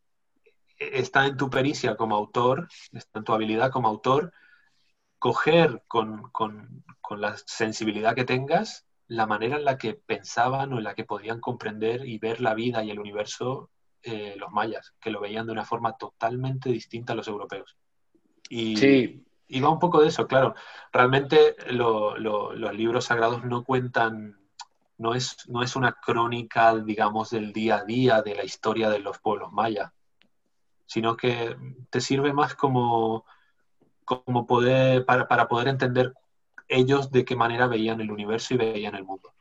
[0.79, 4.33] está en tu pericia como autor, está en tu habilidad como autor,
[5.21, 6.33] coger con,
[7.11, 11.41] la sensibilidad que tengas la manera en la que pensaban o en la que podían
[11.41, 13.71] comprender y ver la vida y el universo
[14.03, 17.77] eh, los mayas, que lo veían de una forma totalmente distinta a los europeos.
[18.49, 19.27] Y, sí.
[19.49, 20.55] y va un poco de eso, claro.
[20.93, 24.39] Realmente los libros sagrados no cuentan,
[24.97, 29.01] no es, no es una crónica, digamos, del día a día de la historia de
[29.01, 29.93] los pueblos mayas,
[30.87, 31.57] sino que
[31.91, 33.27] te sirve más como,
[34.11, 36.13] como poder, para, para poder entender
[36.69, 39.33] ellos de qué manera veían el universo y veían el mundo.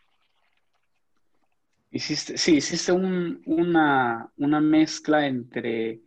[1.91, 6.01] Hiciste, sí, hiciste una, una, mezcla entre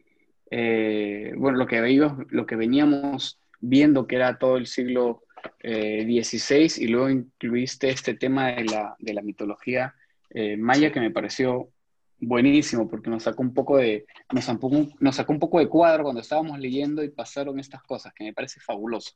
[0.51, 5.23] eh, bueno, lo que, veíamos, lo que veníamos viendo que era todo el siglo
[5.61, 9.95] XVI eh, y luego incluiste este tema de la, de la mitología
[10.31, 11.69] eh, maya que me pareció
[12.23, 15.69] buenísimo porque nos sacó un poco de nos sacó un, nos sacó un poco de
[15.69, 19.13] cuadro cuando estábamos leyendo y pasaron estas cosas que me parece fabuloso.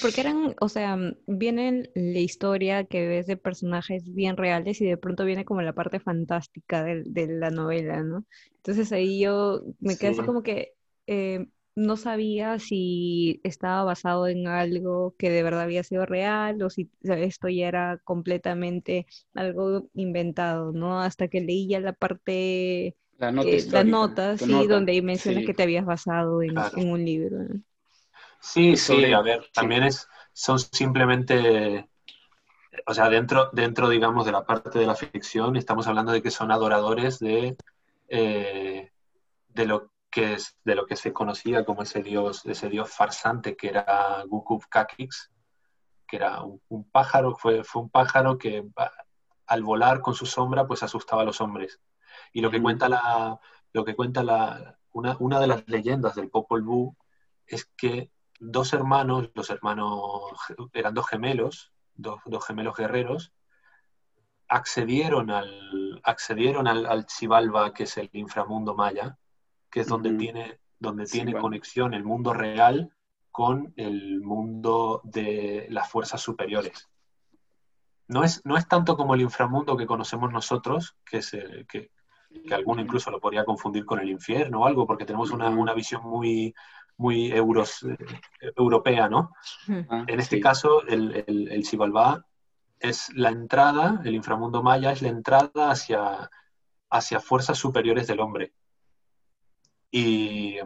[0.00, 4.96] Porque eran o sea viene la historia que ves de personajes bien reales y de
[4.96, 8.24] pronto viene como la parte fantástica de, de la novela no
[8.56, 10.74] entonces ahí yo me quedé así como que
[11.06, 16.70] eh, no sabía si estaba basado en algo que de verdad había sido real o
[16.70, 21.00] si esto ya era completamente algo inventado, ¿no?
[21.00, 25.54] Hasta que leí ya la parte, la nota eh, las notas, sí, donde mencionas que
[25.54, 27.38] te habías basado en, un libro.
[28.40, 31.88] Sí, sí, a ver, también es, son simplemente,
[32.86, 36.30] o sea, dentro, dentro, digamos, de la parte de la ficción, estamos hablando de que
[36.30, 37.56] son adoradores de,
[38.08, 38.90] eh,
[39.48, 43.56] de lo que es de lo que se conocía como ese dios, ese dios farsante
[43.56, 45.32] que era Gukub Kakix,
[46.06, 48.62] que era un, pájaro, fue, fue un pájaro que
[49.46, 51.80] al volar con su sombra pues asustaba a los hombres.
[52.34, 53.40] Y lo que cuenta la,
[53.72, 56.94] lo que cuenta la, una, una de las leyendas del Popol Vuh
[57.46, 60.30] es que dos hermanos, los hermanos
[60.74, 63.32] eran dos gemelos, dos, dos gemelos guerreros,
[64.46, 69.16] accedieron al, accedieron al, al Xibalba, que es el inframundo maya,
[69.72, 72.94] que es donde tiene, donde tiene conexión el mundo real
[73.30, 76.90] con el mundo de las fuerzas superiores.
[78.06, 81.30] No es, no es tanto como el inframundo que conocemos nosotros, que, es
[81.66, 81.90] que,
[82.46, 85.72] que, alguno incluso lo podría confundir con el infierno o algo, porque tenemos una, una
[85.72, 86.54] visión muy,
[86.98, 89.32] muy euros, eh, europea, ¿no?
[89.88, 91.64] Ah, en este caso, el, el, el
[92.78, 96.30] es la entrada, el inframundo maya es la entrada hacia,
[96.90, 98.52] hacia fuerzas superiores del hombre.
[99.92, 100.56] Y,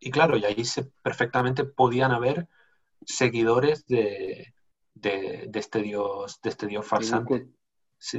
[0.00, 2.48] y claro, y ahí se, perfectamente podían haber
[3.06, 4.52] seguidores de,
[4.92, 7.48] de, este dios, de este dios farsante.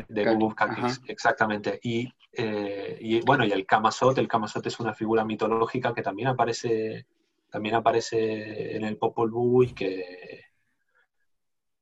[0.07, 1.79] de Kakis, exactamente.
[1.83, 6.29] Y, eh, y, bueno, y el Kamasot, el Kamasot es una figura mitológica que también
[6.29, 7.05] aparece,
[7.49, 10.45] también aparece en el Popol Vuh y que,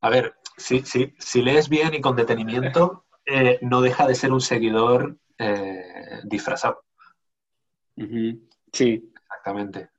[0.01, 4.32] a ver, si, si, si lees bien y con detenimiento, eh, no deja de ser
[4.32, 6.87] un seguidor eh, disfrazado.
[8.71, 9.12] Sí.
[9.23, 9.89] Exactamente.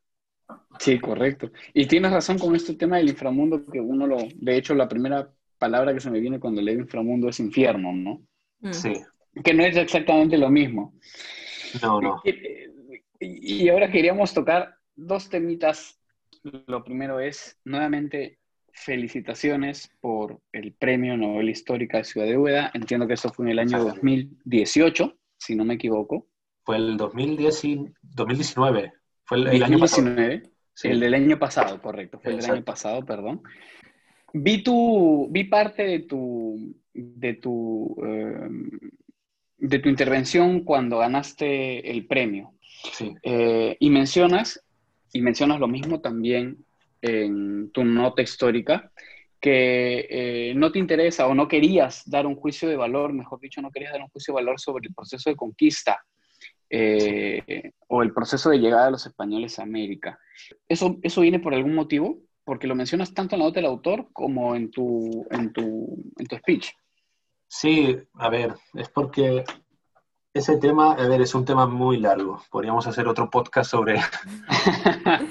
[0.78, 1.50] Sí, correcto.
[1.74, 5.32] Y tienes razón con este tema del inframundo, que uno lo, de hecho, la primera
[5.58, 8.22] palabra que se me viene cuando leo inframundo es infierno, ¿no?
[8.61, 8.72] Mm.
[8.72, 8.92] Sí.
[9.42, 10.94] Que no es exactamente lo mismo.
[11.82, 12.22] No, no.
[13.20, 16.00] Y, y ahora queríamos tocar dos temitas.
[16.42, 18.38] Lo primero es, nuevamente,
[18.72, 22.70] felicitaciones por el Premio Nobel Histórica de Ciudad de Úbeda.
[22.74, 26.28] Entiendo que eso fue en el año 2018, si no me equivoco.
[26.68, 28.92] Fue el 2019.
[29.24, 30.07] Fue el, año pasado.
[30.83, 32.20] El del año pasado, correcto.
[32.20, 33.40] Fue el del año pasado, perdón.
[34.35, 38.68] Vi tu, vi parte de tu, de tu, em,
[39.57, 42.52] de tu intervención cuando ganaste el premio.
[42.92, 43.14] Sí.
[43.22, 44.62] Eh, y mencionas,
[45.11, 46.66] y mencionas lo mismo también
[47.00, 48.92] en tu nota histórica,
[49.40, 53.62] que eh, no te interesa o no querías dar un juicio de valor, mejor dicho,
[53.62, 56.04] no querías dar un juicio de valor sobre el proceso de conquista
[56.70, 60.18] eh, o el proceso de llegada de los españoles a América.
[60.68, 62.18] ¿Eso, ¿Eso viene por algún motivo?
[62.44, 66.26] Porque lo mencionas tanto en la nota del autor como en tu, en tu, en
[66.26, 66.70] tu speech.
[67.47, 69.45] Sí, a ver, es porque
[70.34, 72.43] ese tema, a ver, es un tema muy largo.
[72.51, 74.01] Podríamos hacer otro podcast sobre,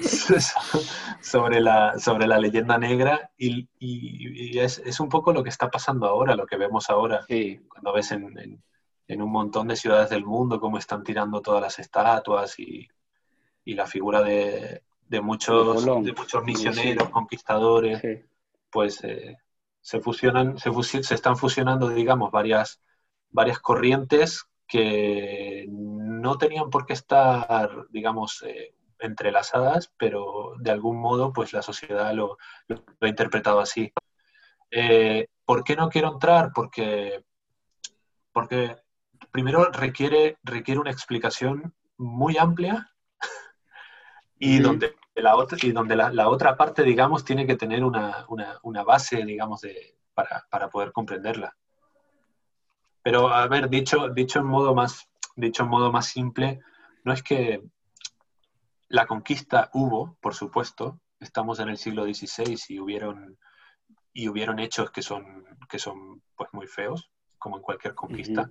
[1.20, 5.70] sobre, la, sobre la leyenda negra y, y, es, es, un poco lo que está
[5.70, 7.60] pasando ahora, lo que vemos ahora, sí.
[7.68, 8.62] cuando ves en, en
[9.16, 12.86] un montón de ciudades del mundo, cómo están tirando todas las estatuas y,
[13.64, 18.02] y la figura de, de muchos, de muchos misioneros, conquistadores,
[18.70, 19.38] pues eh,
[19.80, 20.70] se fusionan, se,
[21.02, 22.80] se, están fusionando, digamos, varias,
[23.30, 31.32] varias corrientes que no tenían por qué estar, digamos, eh, entrelazadas, pero de algún modo,
[31.32, 32.36] pues la sociedad lo,
[32.66, 33.92] lo, ha interpretado así.
[34.70, 36.52] Eh, ¿Por qué no quiero entrar?
[36.54, 37.24] Porque,
[38.32, 38.76] porque
[39.30, 42.90] primero requiere, requiere una explicación muy amplia
[44.38, 48.26] y donde la otra, y donde la, otra parte, digamos, tiene que tener una,
[48.84, 51.56] base, digamos, de, para, para, poder comprenderla.
[53.02, 56.60] Pero, a ver, dicho, dicho, en modo más, dicho en modo más simple,
[57.04, 57.62] no es que
[58.88, 63.38] la conquista hubo, por supuesto, estamos en el siglo XVI y hubieron,
[64.12, 68.50] y hubieron hechos que son, que son pues, muy feos, como en cualquier conquista,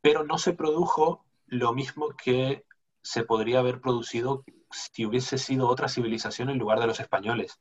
[0.00, 2.64] pero no se produjo lo mismo que
[3.02, 7.60] se podría haber producido si hubiese sido otra civilización en lugar de los españoles.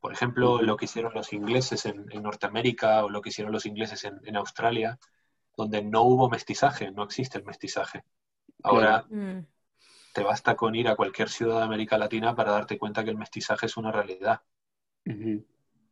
[0.00, 4.04] Por ejemplo, lo que hicieron los ingleses en, Norteamérica o lo que hicieron los ingleses
[4.04, 4.98] en, Australia,
[5.56, 8.04] donde no hubo mestizaje, no existe el mestizaje.
[8.62, 9.46] Ahora mm.
[10.12, 13.16] te basta con ir a cualquier ciudad de América Latina para darte cuenta que el
[13.16, 14.42] mestizaje es una realidad.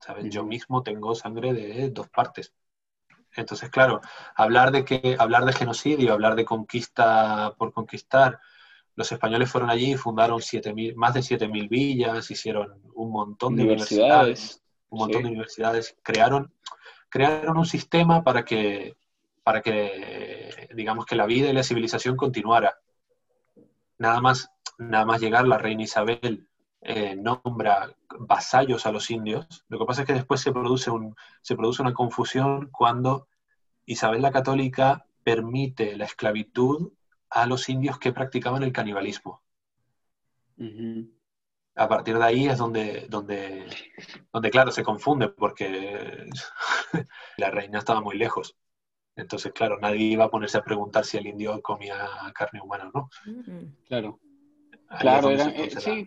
[0.01, 0.27] ¿Sabes?
[0.29, 2.53] Yo mismo tengo sangre de dos partes.
[3.37, 4.01] Entonces, claro,
[4.35, 8.41] hablar de que hablar de genocidio, hablar de conquista por conquistar,
[8.97, 10.41] los españoles fueron allí y fundaron
[10.97, 16.53] más de 7.000 villas, hicieron un montón de universidades, un montón de universidades, crearon,
[17.09, 18.97] crearon un sistema para que,
[19.43, 22.79] para que, digamos, que la vida y la civilización continuara.
[23.99, 26.47] Nada más, nada más llegar, la reina Isabel
[26.87, 29.65] eh, nombra vasallos a los indios.
[29.69, 33.27] Lo que pasa es que después se produce, un, se produce una confusión cuando
[33.87, 36.93] Isabel la Católica permite la esclavitud
[37.31, 39.43] a los indios que practicaban el canibalismo.
[41.75, 43.67] A partir de ahí es donde, donde,
[44.31, 46.29] donde, claro, se confunde porque
[47.39, 48.59] la reina estaba muy lejos.
[49.17, 51.97] Entonces, claro, nadie iba a ponerse a preguntar si el indio comía
[52.35, 53.11] carne humana o no.
[53.89, 54.21] Claro.
[55.01, 56.07] claro, eh, sí,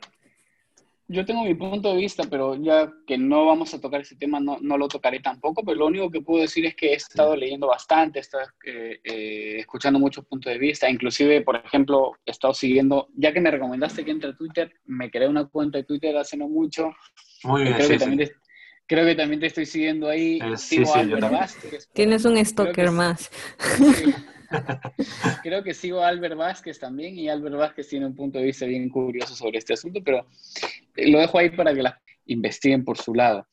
[1.10, 4.40] yo tengo mi punto de vista, pero ya que no vamos a tocar ese tema,
[4.40, 7.36] no, no lo tocaré tampoco, pero lo único que puedo decir es que he estado
[7.36, 12.32] leyendo bastante, he estado eh, eh, escuchando muchos puntos de vista, inclusive, por ejemplo, he
[12.32, 15.86] estado siguiendo, ya que me recomendaste que entre a Twitter, me creé una cuenta de
[15.86, 16.92] Twitter hace no mucho.
[17.44, 18.36] Muy bien, creo, que también Te,
[18.86, 20.40] creo que también te estoy siguiendo ahí.
[20.42, 21.00] Eh, sí, sí,
[21.94, 23.32] Tienes un stalker más.
[25.44, 28.66] Creo que sigo a Albert Vázquez también y Albert Vázquez tiene un punto de vista
[28.66, 30.26] bien curioso sobre este asunto, pero
[30.96, 33.48] lo dejo ahí para que la investiguen por su lado.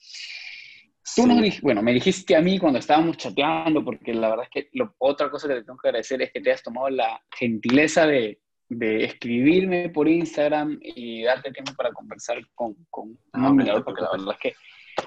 [1.16, 1.26] Tú
[1.62, 5.46] bueno, me dijiste a mí cuando estábamos chateando, porque la verdad es que otra cosa
[5.46, 9.90] que te tengo que agradecer es que te has tomado la gentileza de, de escribirme
[9.90, 14.40] por Instagram y darte tiempo para conversar con, con un ah, porque la verdad es
[14.40, 14.54] que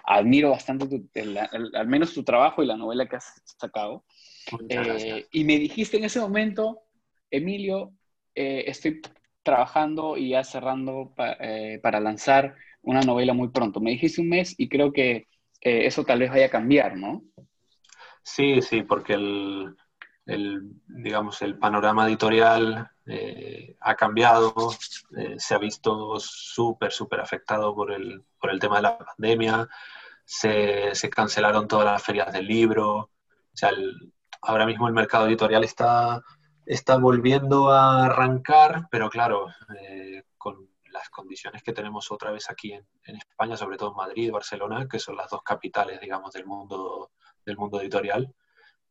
[0.05, 0.87] admiro bastante
[1.73, 4.05] al menos tu trabajo y la novela que has sacado.
[4.69, 6.83] Eh, y me dijiste en ese momento,
[7.29, 7.93] Emilio,
[8.33, 9.01] eh, estoy
[9.43, 13.79] trabajando y ya cerrando eh, para lanzar una novela muy pronto.
[13.79, 15.27] Me dijiste un mes y creo que
[15.59, 17.23] eso tal vez vaya a cambiar, ¿no?
[18.23, 19.75] Sí, sí, porque el,
[20.87, 22.89] digamos, el panorama editorial
[23.81, 24.53] ha cambiado,
[25.37, 29.67] se ha visto súper, súper afectado por el, por el tema de la pandemia,
[30.23, 33.11] se, se, cancelaron todas las ferias del libro, o
[33.53, 36.21] sea, el, ahora mismo el mercado editorial está,
[36.65, 39.47] está volviendo a arrancar, pero claro,
[39.79, 44.27] eh, con las condiciones que tenemos otra vez aquí en, España, sobre todo en Madrid
[44.27, 47.11] y Barcelona, que son las dos capitales, digamos, del mundo,
[47.45, 48.33] del mundo editorial,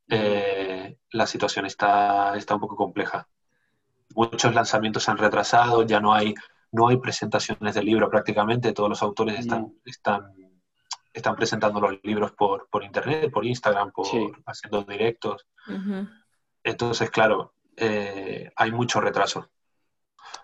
[0.08, 3.28] eh, la situación está, está un poco compleja.
[4.14, 6.34] Muchos lanzamientos se han retrasado, ya no hay,
[6.70, 10.45] no hay presentaciones del libro prácticamente, todos los autores están, están
[11.18, 14.06] están presentando los libros por, por internet, por Instagram, por
[14.46, 15.46] haciendo directos.
[16.62, 19.48] Entonces, claro, eh, hay mucho retraso.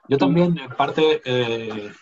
[0.09, 1.93] Yo también, en parte, eh,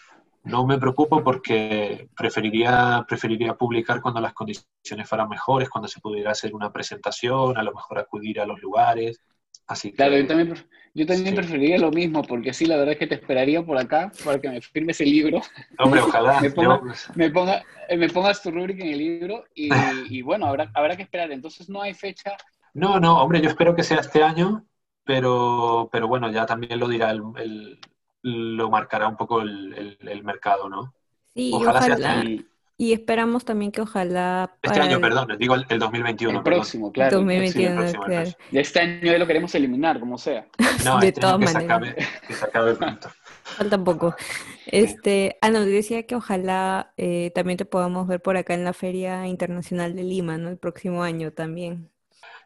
[0.44, 6.30] no me preocupo porque preferiría, preferiría publicar cuando las condiciones fueran mejores, cuando se pudiera
[6.30, 9.20] hacer una presentación, a lo mejor acudir a los lugares.
[9.66, 10.54] Así claro, yo también,
[10.94, 14.10] yo también preferiría lo mismo, porque sí, la verdad es que te esperaría por acá
[14.24, 15.40] para que me firmes el libro.
[15.78, 16.40] Hombre, ojalá.
[17.14, 21.02] me, ponga, eh, me, pongas tu rúbrica en el libro y, bueno, habrá, habrá que
[21.02, 21.30] esperar.
[21.30, 22.32] Entonces no hay fecha.
[22.74, 24.64] No, no, hombre, yo espero que sea este año,
[25.04, 27.78] pero, pero bueno, ya también lo dirá, el,
[28.22, 30.92] lo marcará un poco el, el, mercado, ¿no?
[31.34, 32.42] Sí, ojalá, sea este año.
[32.80, 34.56] Y esperamos también que ojalá...
[34.62, 36.38] Este año, perdón, digo el, 2021.
[36.38, 37.18] El próximo, claro.
[37.18, 38.30] 2021, claro.
[38.52, 40.46] este año ya lo queremos eliminar, como sea.
[40.82, 41.94] No, de este todas maneras.
[42.26, 43.10] que se acabe pronto.
[43.42, 44.16] Falta poco.
[44.64, 48.72] Este, ah, no, decía que ojalá eh, también te podamos ver por acá en la
[48.72, 50.48] Feria Internacional de Lima, ¿no?
[50.48, 51.90] El próximo año también.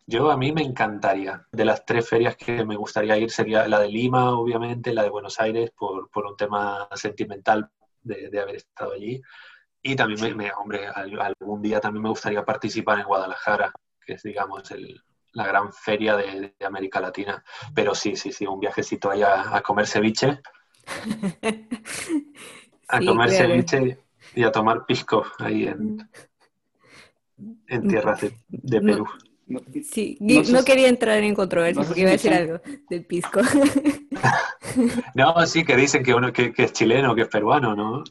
[0.05, 1.47] Yo a mí me encantaría.
[1.53, 5.11] De las tres ferias que me gustaría ir sería la de Lima, obviamente, la de
[5.11, 7.71] Buenos Aires, por, por un tema sentimental
[8.03, 9.23] de, de haber estado allí.
[9.87, 13.71] Y también, me, hombre, algún día también me gustaría participar en Guadalajara,
[14.05, 14.99] que es, digamos, el,
[15.35, 17.45] la gran feria de, América Latina.
[17.75, 20.41] Pero sí, sí, sí, un viajecito allá a comer ceviche.
[22.89, 23.47] a Sí, comer claro.
[23.47, 23.99] ceviche
[24.35, 25.99] y a tomar pisco ahí en,
[27.69, 28.81] en tierras de.
[28.81, 29.05] Perú.
[29.05, 29.24] No-
[29.91, 32.13] Sí, No no, sé si- quería entrar en controversia no sé porque si iba a
[32.13, 33.41] decir algo del pisco.
[35.15, 38.03] No, sí, que dicen que uno que, que es chileno, que es peruano, ¿no?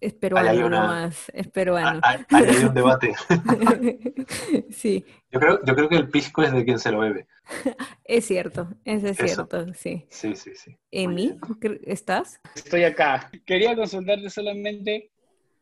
[0.00, 2.00] es peruano hay una- nomás, es Ah, peruano.
[2.02, 3.14] ah, Ahí hay un debate.
[4.70, 7.26] sí, Yo creo, yo creo que el pisco es de quien se lo bebe.
[8.04, 9.48] es cierto, eso es Eso.
[9.48, 10.04] cierto, sí.
[10.10, 10.76] Sí, sí, sí.
[10.90, 11.38] Emi,
[11.86, 12.40] ¿estás?
[12.54, 13.30] Estoy acá.
[13.46, 15.10] Quería consultarte solamente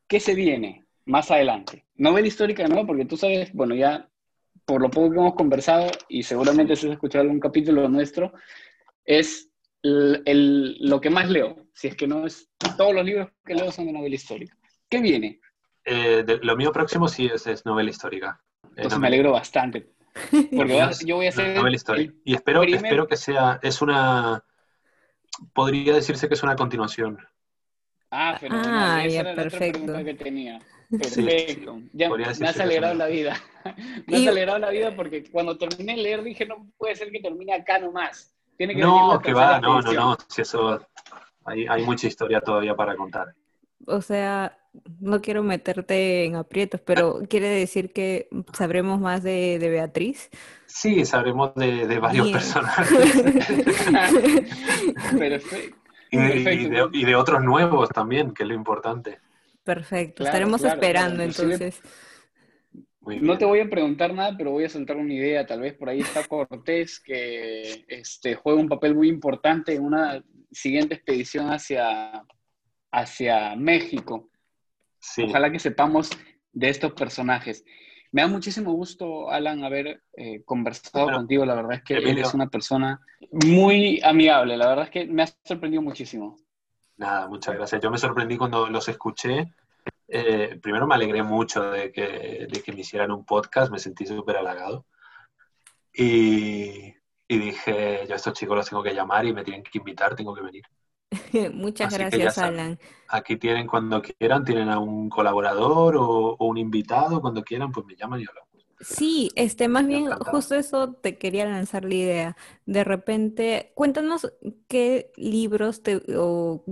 [0.09, 1.87] qué se viene más adelante.
[1.95, 2.87] Novela histórica, ¿no?
[2.87, 4.10] Porque tú sabes, bueno, ya
[4.71, 8.33] por lo poco que hemos conversado y seguramente si has escuchado algún capítulo nuestro,
[9.05, 9.51] es
[9.83, 11.67] el- el- lo que más leo.
[11.75, 14.57] Si es que no es, todos los libros que leo son de novela histórica.
[14.89, 15.41] ¿Qué viene?
[15.85, 18.41] Eh, de- lo mío próximo sí es, es novela histórica.
[18.77, 19.91] Entonces me alegro bastante.
[20.31, 22.15] Porque yo voy a hacer novela histórica.
[22.25, 24.45] Y espero, primer- espero que sea, es una,
[25.53, 27.19] podría decirse que es una continuación.
[28.13, 28.73] Ah, fenomenal.
[29.01, 29.79] Ah, Esa ya, era la otra perfecto.
[29.81, 30.61] pregunta que tenía.
[30.91, 31.77] Perfecto.
[31.79, 31.91] sí.
[31.93, 33.37] Ya me has alegrado la vida.
[34.07, 37.11] me has Y- alegrado la vida porque cuando terminé de leer dije, no puede ser
[37.13, 38.35] que termine acá nomás.
[38.57, 39.97] Tiene que No, que va, no, no, edición.
[39.97, 40.17] no.
[40.29, 40.87] Si eso,
[41.45, 43.35] hay, hay mucha historia todavía para contar.
[43.87, 44.59] O sea,
[45.01, 50.29] no quiero meterte en aprietos, pero quiere decir que sabremos más de, de Beatriz.
[50.67, 52.37] Sí, sabremos de, de varios Bien.
[52.39, 52.99] personajes
[55.19, 55.77] Perfecto.
[56.11, 56.89] y, y Perfecto.
[56.91, 59.21] de, y de otros nuevos también, que es lo importante.
[59.65, 61.31] Perfecto, Claro, estaremos claro, esperando claro.
[61.31, 61.83] Entonces.
[63.03, 65.47] No te voy a preguntar nada, pero voy a soltar una idea.
[65.47, 70.23] Tal vez por ahí está Cortés, que este, juega un papel muy importante en una
[70.51, 72.23] siguiente expedición hacia,
[72.93, 74.31] hacia México.
[74.99, 75.23] Sí.
[75.23, 76.11] Ojalá que sepamos
[76.53, 77.65] de estos personajes.
[78.13, 81.45] Me da muchísimo gusto, Alan, haber eh, conversado Bueno, contigo.
[81.45, 83.01] La verdad es que eres una persona
[83.31, 84.57] muy amigable.
[84.57, 86.37] La verdad es que me has sorprendido muchísimo.
[87.01, 87.81] Nada, muchas gracias.
[87.81, 89.55] Yo me sorprendí cuando los escuché.
[90.07, 94.05] Eh, primero me alegré mucho de que, de que me hicieran un podcast, me sentí
[94.05, 94.85] súper halagado.
[95.95, 96.95] Y,
[97.27, 100.15] y dije, yo a estos chicos los tengo que llamar y me tienen que invitar,
[100.15, 100.65] tengo que venir.
[101.55, 102.61] Muchas Así gracias, saben.
[102.61, 102.79] Alan.
[103.09, 107.87] Aquí tienen cuando quieran, tienen a un colaborador o, o un invitado, cuando quieran, pues
[107.87, 108.50] me llaman y hablamos.
[108.81, 112.37] Sí, este, más bien, justo eso te quería lanzar la idea.
[112.65, 114.33] De repente, cuéntanos
[114.69, 116.65] qué libros te, o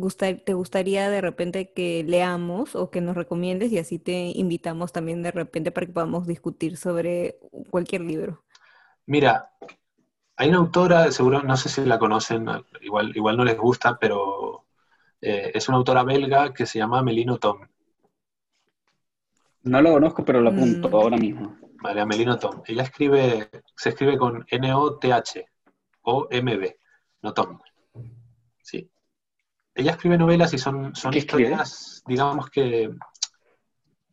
[0.46, 5.22] te gustaría de repente que leamos o que nos recomiendes y así te invitamos también
[5.22, 7.38] de repente para que podamos discutir sobre
[7.70, 8.42] cualquier libro.
[9.06, 9.50] Mira,
[10.36, 12.46] hay una autora, seguro, no sé si la conocen,
[12.82, 14.66] igual, igual no les gusta, pero
[15.20, 17.61] eh, es una autora belga que se llama Melino Tom.
[19.62, 21.00] No lo conozco, pero lo apunto Mm.
[21.00, 21.56] ahora mismo.
[21.79, 22.62] María Melino Tom.
[22.66, 25.47] Ella escribe, se escribe con N-O-T-H
[26.03, 26.79] o M-B,
[27.22, 27.59] no Tom.
[28.62, 28.91] Sí.
[29.74, 32.91] Ella escribe novelas y son, son historias, digamos que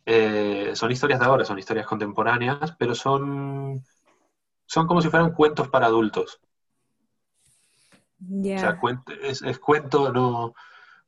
[0.05, 3.83] eh, son historias de ahora, son historias contemporáneas, pero son,
[4.65, 6.39] son como si fueran cuentos para adultos.
[8.19, 8.79] O sea,
[9.23, 10.53] es, es cuento, no,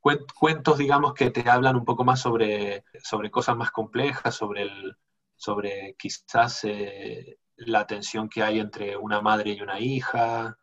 [0.02, 4.64] cuen- cuentos, digamos, que te hablan un poco más sobre, sobre cosas más complejas, sobre,
[4.64, 4.98] el,
[5.38, 10.58] sobre quizás eh, la tensión que hay entre una madre y una hija.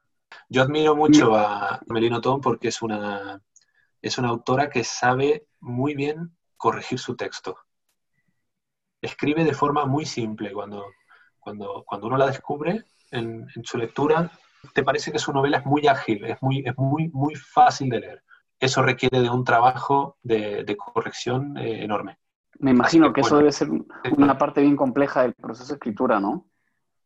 [0.49, 3.41] Yo admiro mucho a Melino Tom porque es una,
[4.03, 7.57] es una autora que sabe muy bien corregir su texto.
[9.01, 10.53] Escribe de forma muy simple.
[10.53, 10.85] Cuando,
[11.39, 14.31] cuando, cuando uno la descubre en, en su lectura,
[14.73, 18.01] te parece que su novela es muy ágil, es muy, es muy, muy fácil de
[18.01, 18.23] leer.
[18.59, 22.19] Eso requiere de un trabajo de, de corrección eh, enorme.
[22.61, 23.39] Me imagino que, que eso bueno.
[23.39, 23.69] debe ser
[24.17, 26.47] una parte bien compleja del proceso de escritura, ¿no?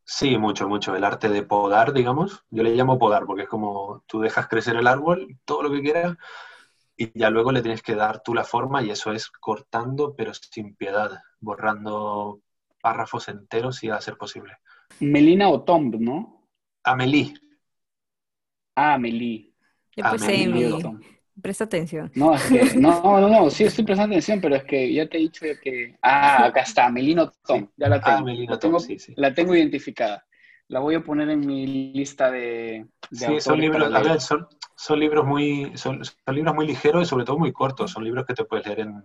[0.05, 0.96] Sí, mucho, mucho.
[0.96, 2.44] El arte de podar, digamos.
[2.51, 5.82] Yo le llamo podar porque es como tú dejas crecer el árbol, todo lo que
[5.82, 6.16] quieras,
[6.96, 10.32] y ya luego le tienes que dar tú la forma y eso es cortando, pero
[10.34, 12.40] sin piedad, borrando
[12.80, 14.57] párrafos enteros si va a ser posible.
[15.01, 16.49] Melina o Tomb, ¿no?
[16.82, 17.34] Amélie.
[17.34, 17.42] pues,
[18.76, 19.55] Ah, Meli.
[19.94, 20.22] después
[20.82, 21.01] Tom.
[21.41, 22.11] Presta atención.
[22.14, 25.16] No, es que, no, no, no, sí estoy prestando atención, pero es que ya te
[25.16, 27.70] he dicho que, ah, acá está, Melino Tom, Sí.
[27.76, 29.12] ya la tengo, Ah, Melina la tengo, Tom, sí, sí.
[29.16, 30.24] la tengo identificada.
[30.68, 34.47] La voy a poner en mi lista de, de Sí, son libros, a ver, son,
[34.76, 37.91] son libros muy, son, son libros muy ligeros y sobre todo muy cortos.
[37.91, 39.03] Son libros que te puedes leer en,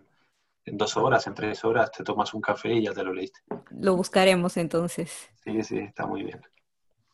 [0.65, 3.39] en dos horas, en tres horas, te tomas un café y ya te lo leíste.
[3.79, 5.29] Lo buscaremos entonces.
[5.43, 6.41] Sí, sí, está muy bien.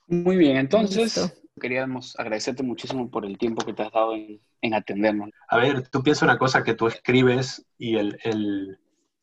[0.08, 1.32] Muy bien, entonces Listo.
[1.62, 5.30] queríamos agradecerte muchísimo por el tiempo que te has dado en, en atendernos.
[5.50, 8.80] A ver, tú piensas una cosa que tú escribes y el, el-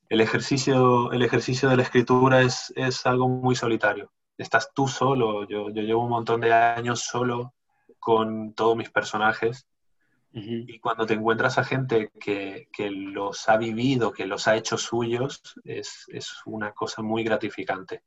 [0.09, 4.13] el ejercicio, el ejercicio de la escritura es, es algo muy solitario.
[4.39, 7.55] Estás tú solo, yo, yo llevo un montón de años solo
[7.99, 9.67] con todos mis personajes
[10.69, 14.77] Y cuando te encuentras a gente que, que, los ha vivido, que los ha hecho
[14.77, 18.03] suyos, es, es, una cosa muy gratificante.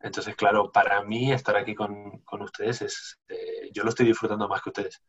[0.00, 4.48] Entonces, claro, para mí estar aquí con, con ustedes es, eh, yo lo estoy disfrutando
[4.48, 5.02] más que ustedes.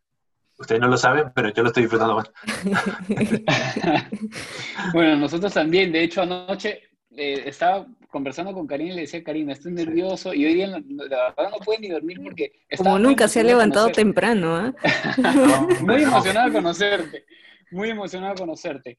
[0.58, 2.32] Ustedes no lo saben, pero yo lo estoy disfrutando más.
[4.93, 5.91] bueno, nosotros también.
[5.91, 6.82] De hecho, anoche
[7.16, 10.80] eh, estaba conversando con Karina y le decía, Karina, estoy nervioso y hoy día la,
[10.80, 12.51] verdad no puede ni dormir porque...
[12.76, 14.74] Como nunca se ha levantado temprano, ¿ah?
[15.82, 17.26] muy emocionado de conocerte,
[17.72, 18.97] muy emocionado de conocerte.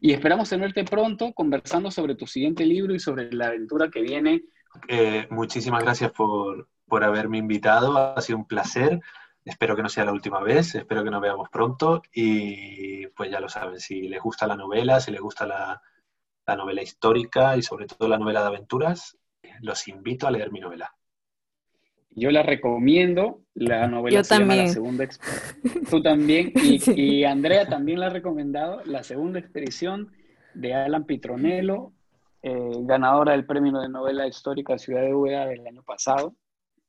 [0.00, 4.42] Y esperamos tenerte pronto conversando sobre tu siguiente libro y sobre la aventura que viene.
[4.88, 9.00] Eh, muchísimas gracias por, por haberme invitado, ha sido un placer.
[9.46, 13.38] Espero que no sea la última vez, espero que nos veamos pronto y pues ya
[13.38, 15.80] lo saben, si les gusta la novela, si les gusta la,
[16.56, 19.16] novela histórica y sobre todo la novela de aventuras,
[19.60, 20.92] los invito a leer mi novela.
[22.10, 24.50] Yo la recomiendo, la novela Yo se también.
[24.50, 25.08] Llama la segunda
[25.90, 26.52] Tú también,
[26.96, 30.10] y, Andrea también la ha recomendado, La Segunda Expedición
[30.54, 31.92] de Alan Pitronello,
[32.42, 36.34] eh, ganadora del premio de novela histórica Ciudad de Úbeda del año pasado.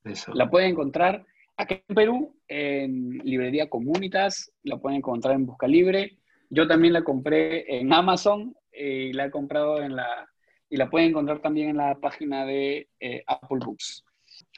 [0.04, 0.34] Eso.
[0.34, 1.24] La pueden encontrar
[1.58, 6.20] Aquí en Perú, en librería Comunitas, la pueden encontrar en Busca Libre.
[6.52, 10.30] Yo también la compré en Amazon eh, y la he comprado en la...
[10.70, 14.04] Y la pueden encontrar también en la página de eh, Apple Books.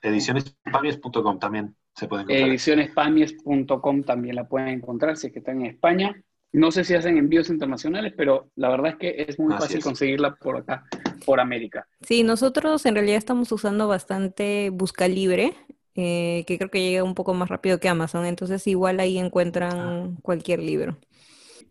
[0.01, 2.49] Edicionespamies.com también se puede encontrar.
[2.49, 6.21] Edicionespamies.com también la pueden encontrar si es que están en España.
[6.51, 10.35] No sé si hacen envíos internacionales, pero la verdad es que es muy fácil conseguirla
[10.35, 10.83] por acá,
[11.25, 11.87] por América.
[12.01, 15.53] Sí, nosotros en realidad estamos usando bastante Busca Libre
[15.99, 20.15] eh, que creo que llega un poco más rápido que Amazon, entonces igual ahí encuentran
[20.21, 20.97] cualquier libro.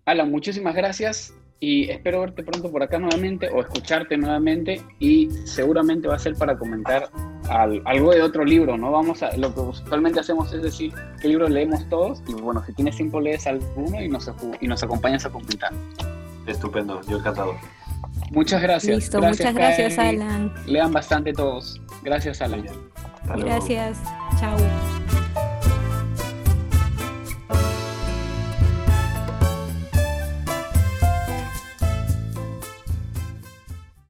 [0.05, 6.07] Alan, muchísimas gracias y espero verte pronto por acá nuevamente o escucharte nuevamente y seguramente
[6.07, 7.11] va a ser para comentar
[7.85, 8.93] algo de otro libro, ¿no?
[8.93, 12.73] Vamos a, lo que usualmente hacemos es decir qué libro leemos todos y bueno, si
[12.75, 15.73] tienes tiempo lees alguno y nos, y nos acompañas a comentar.
[16.47, 17.57] Estupendo, yo encantado.
[18.31, 18.97] Muchas gracias.
[18.97, 20.53] Listo, muchas gracias, Alan.
[20.67, 21.81] Lean bastante todos.
[22.03, 22.88] Gracias, Alan.
[23.37, 23.99] Gracias.
[24.41, 24.57] Chao.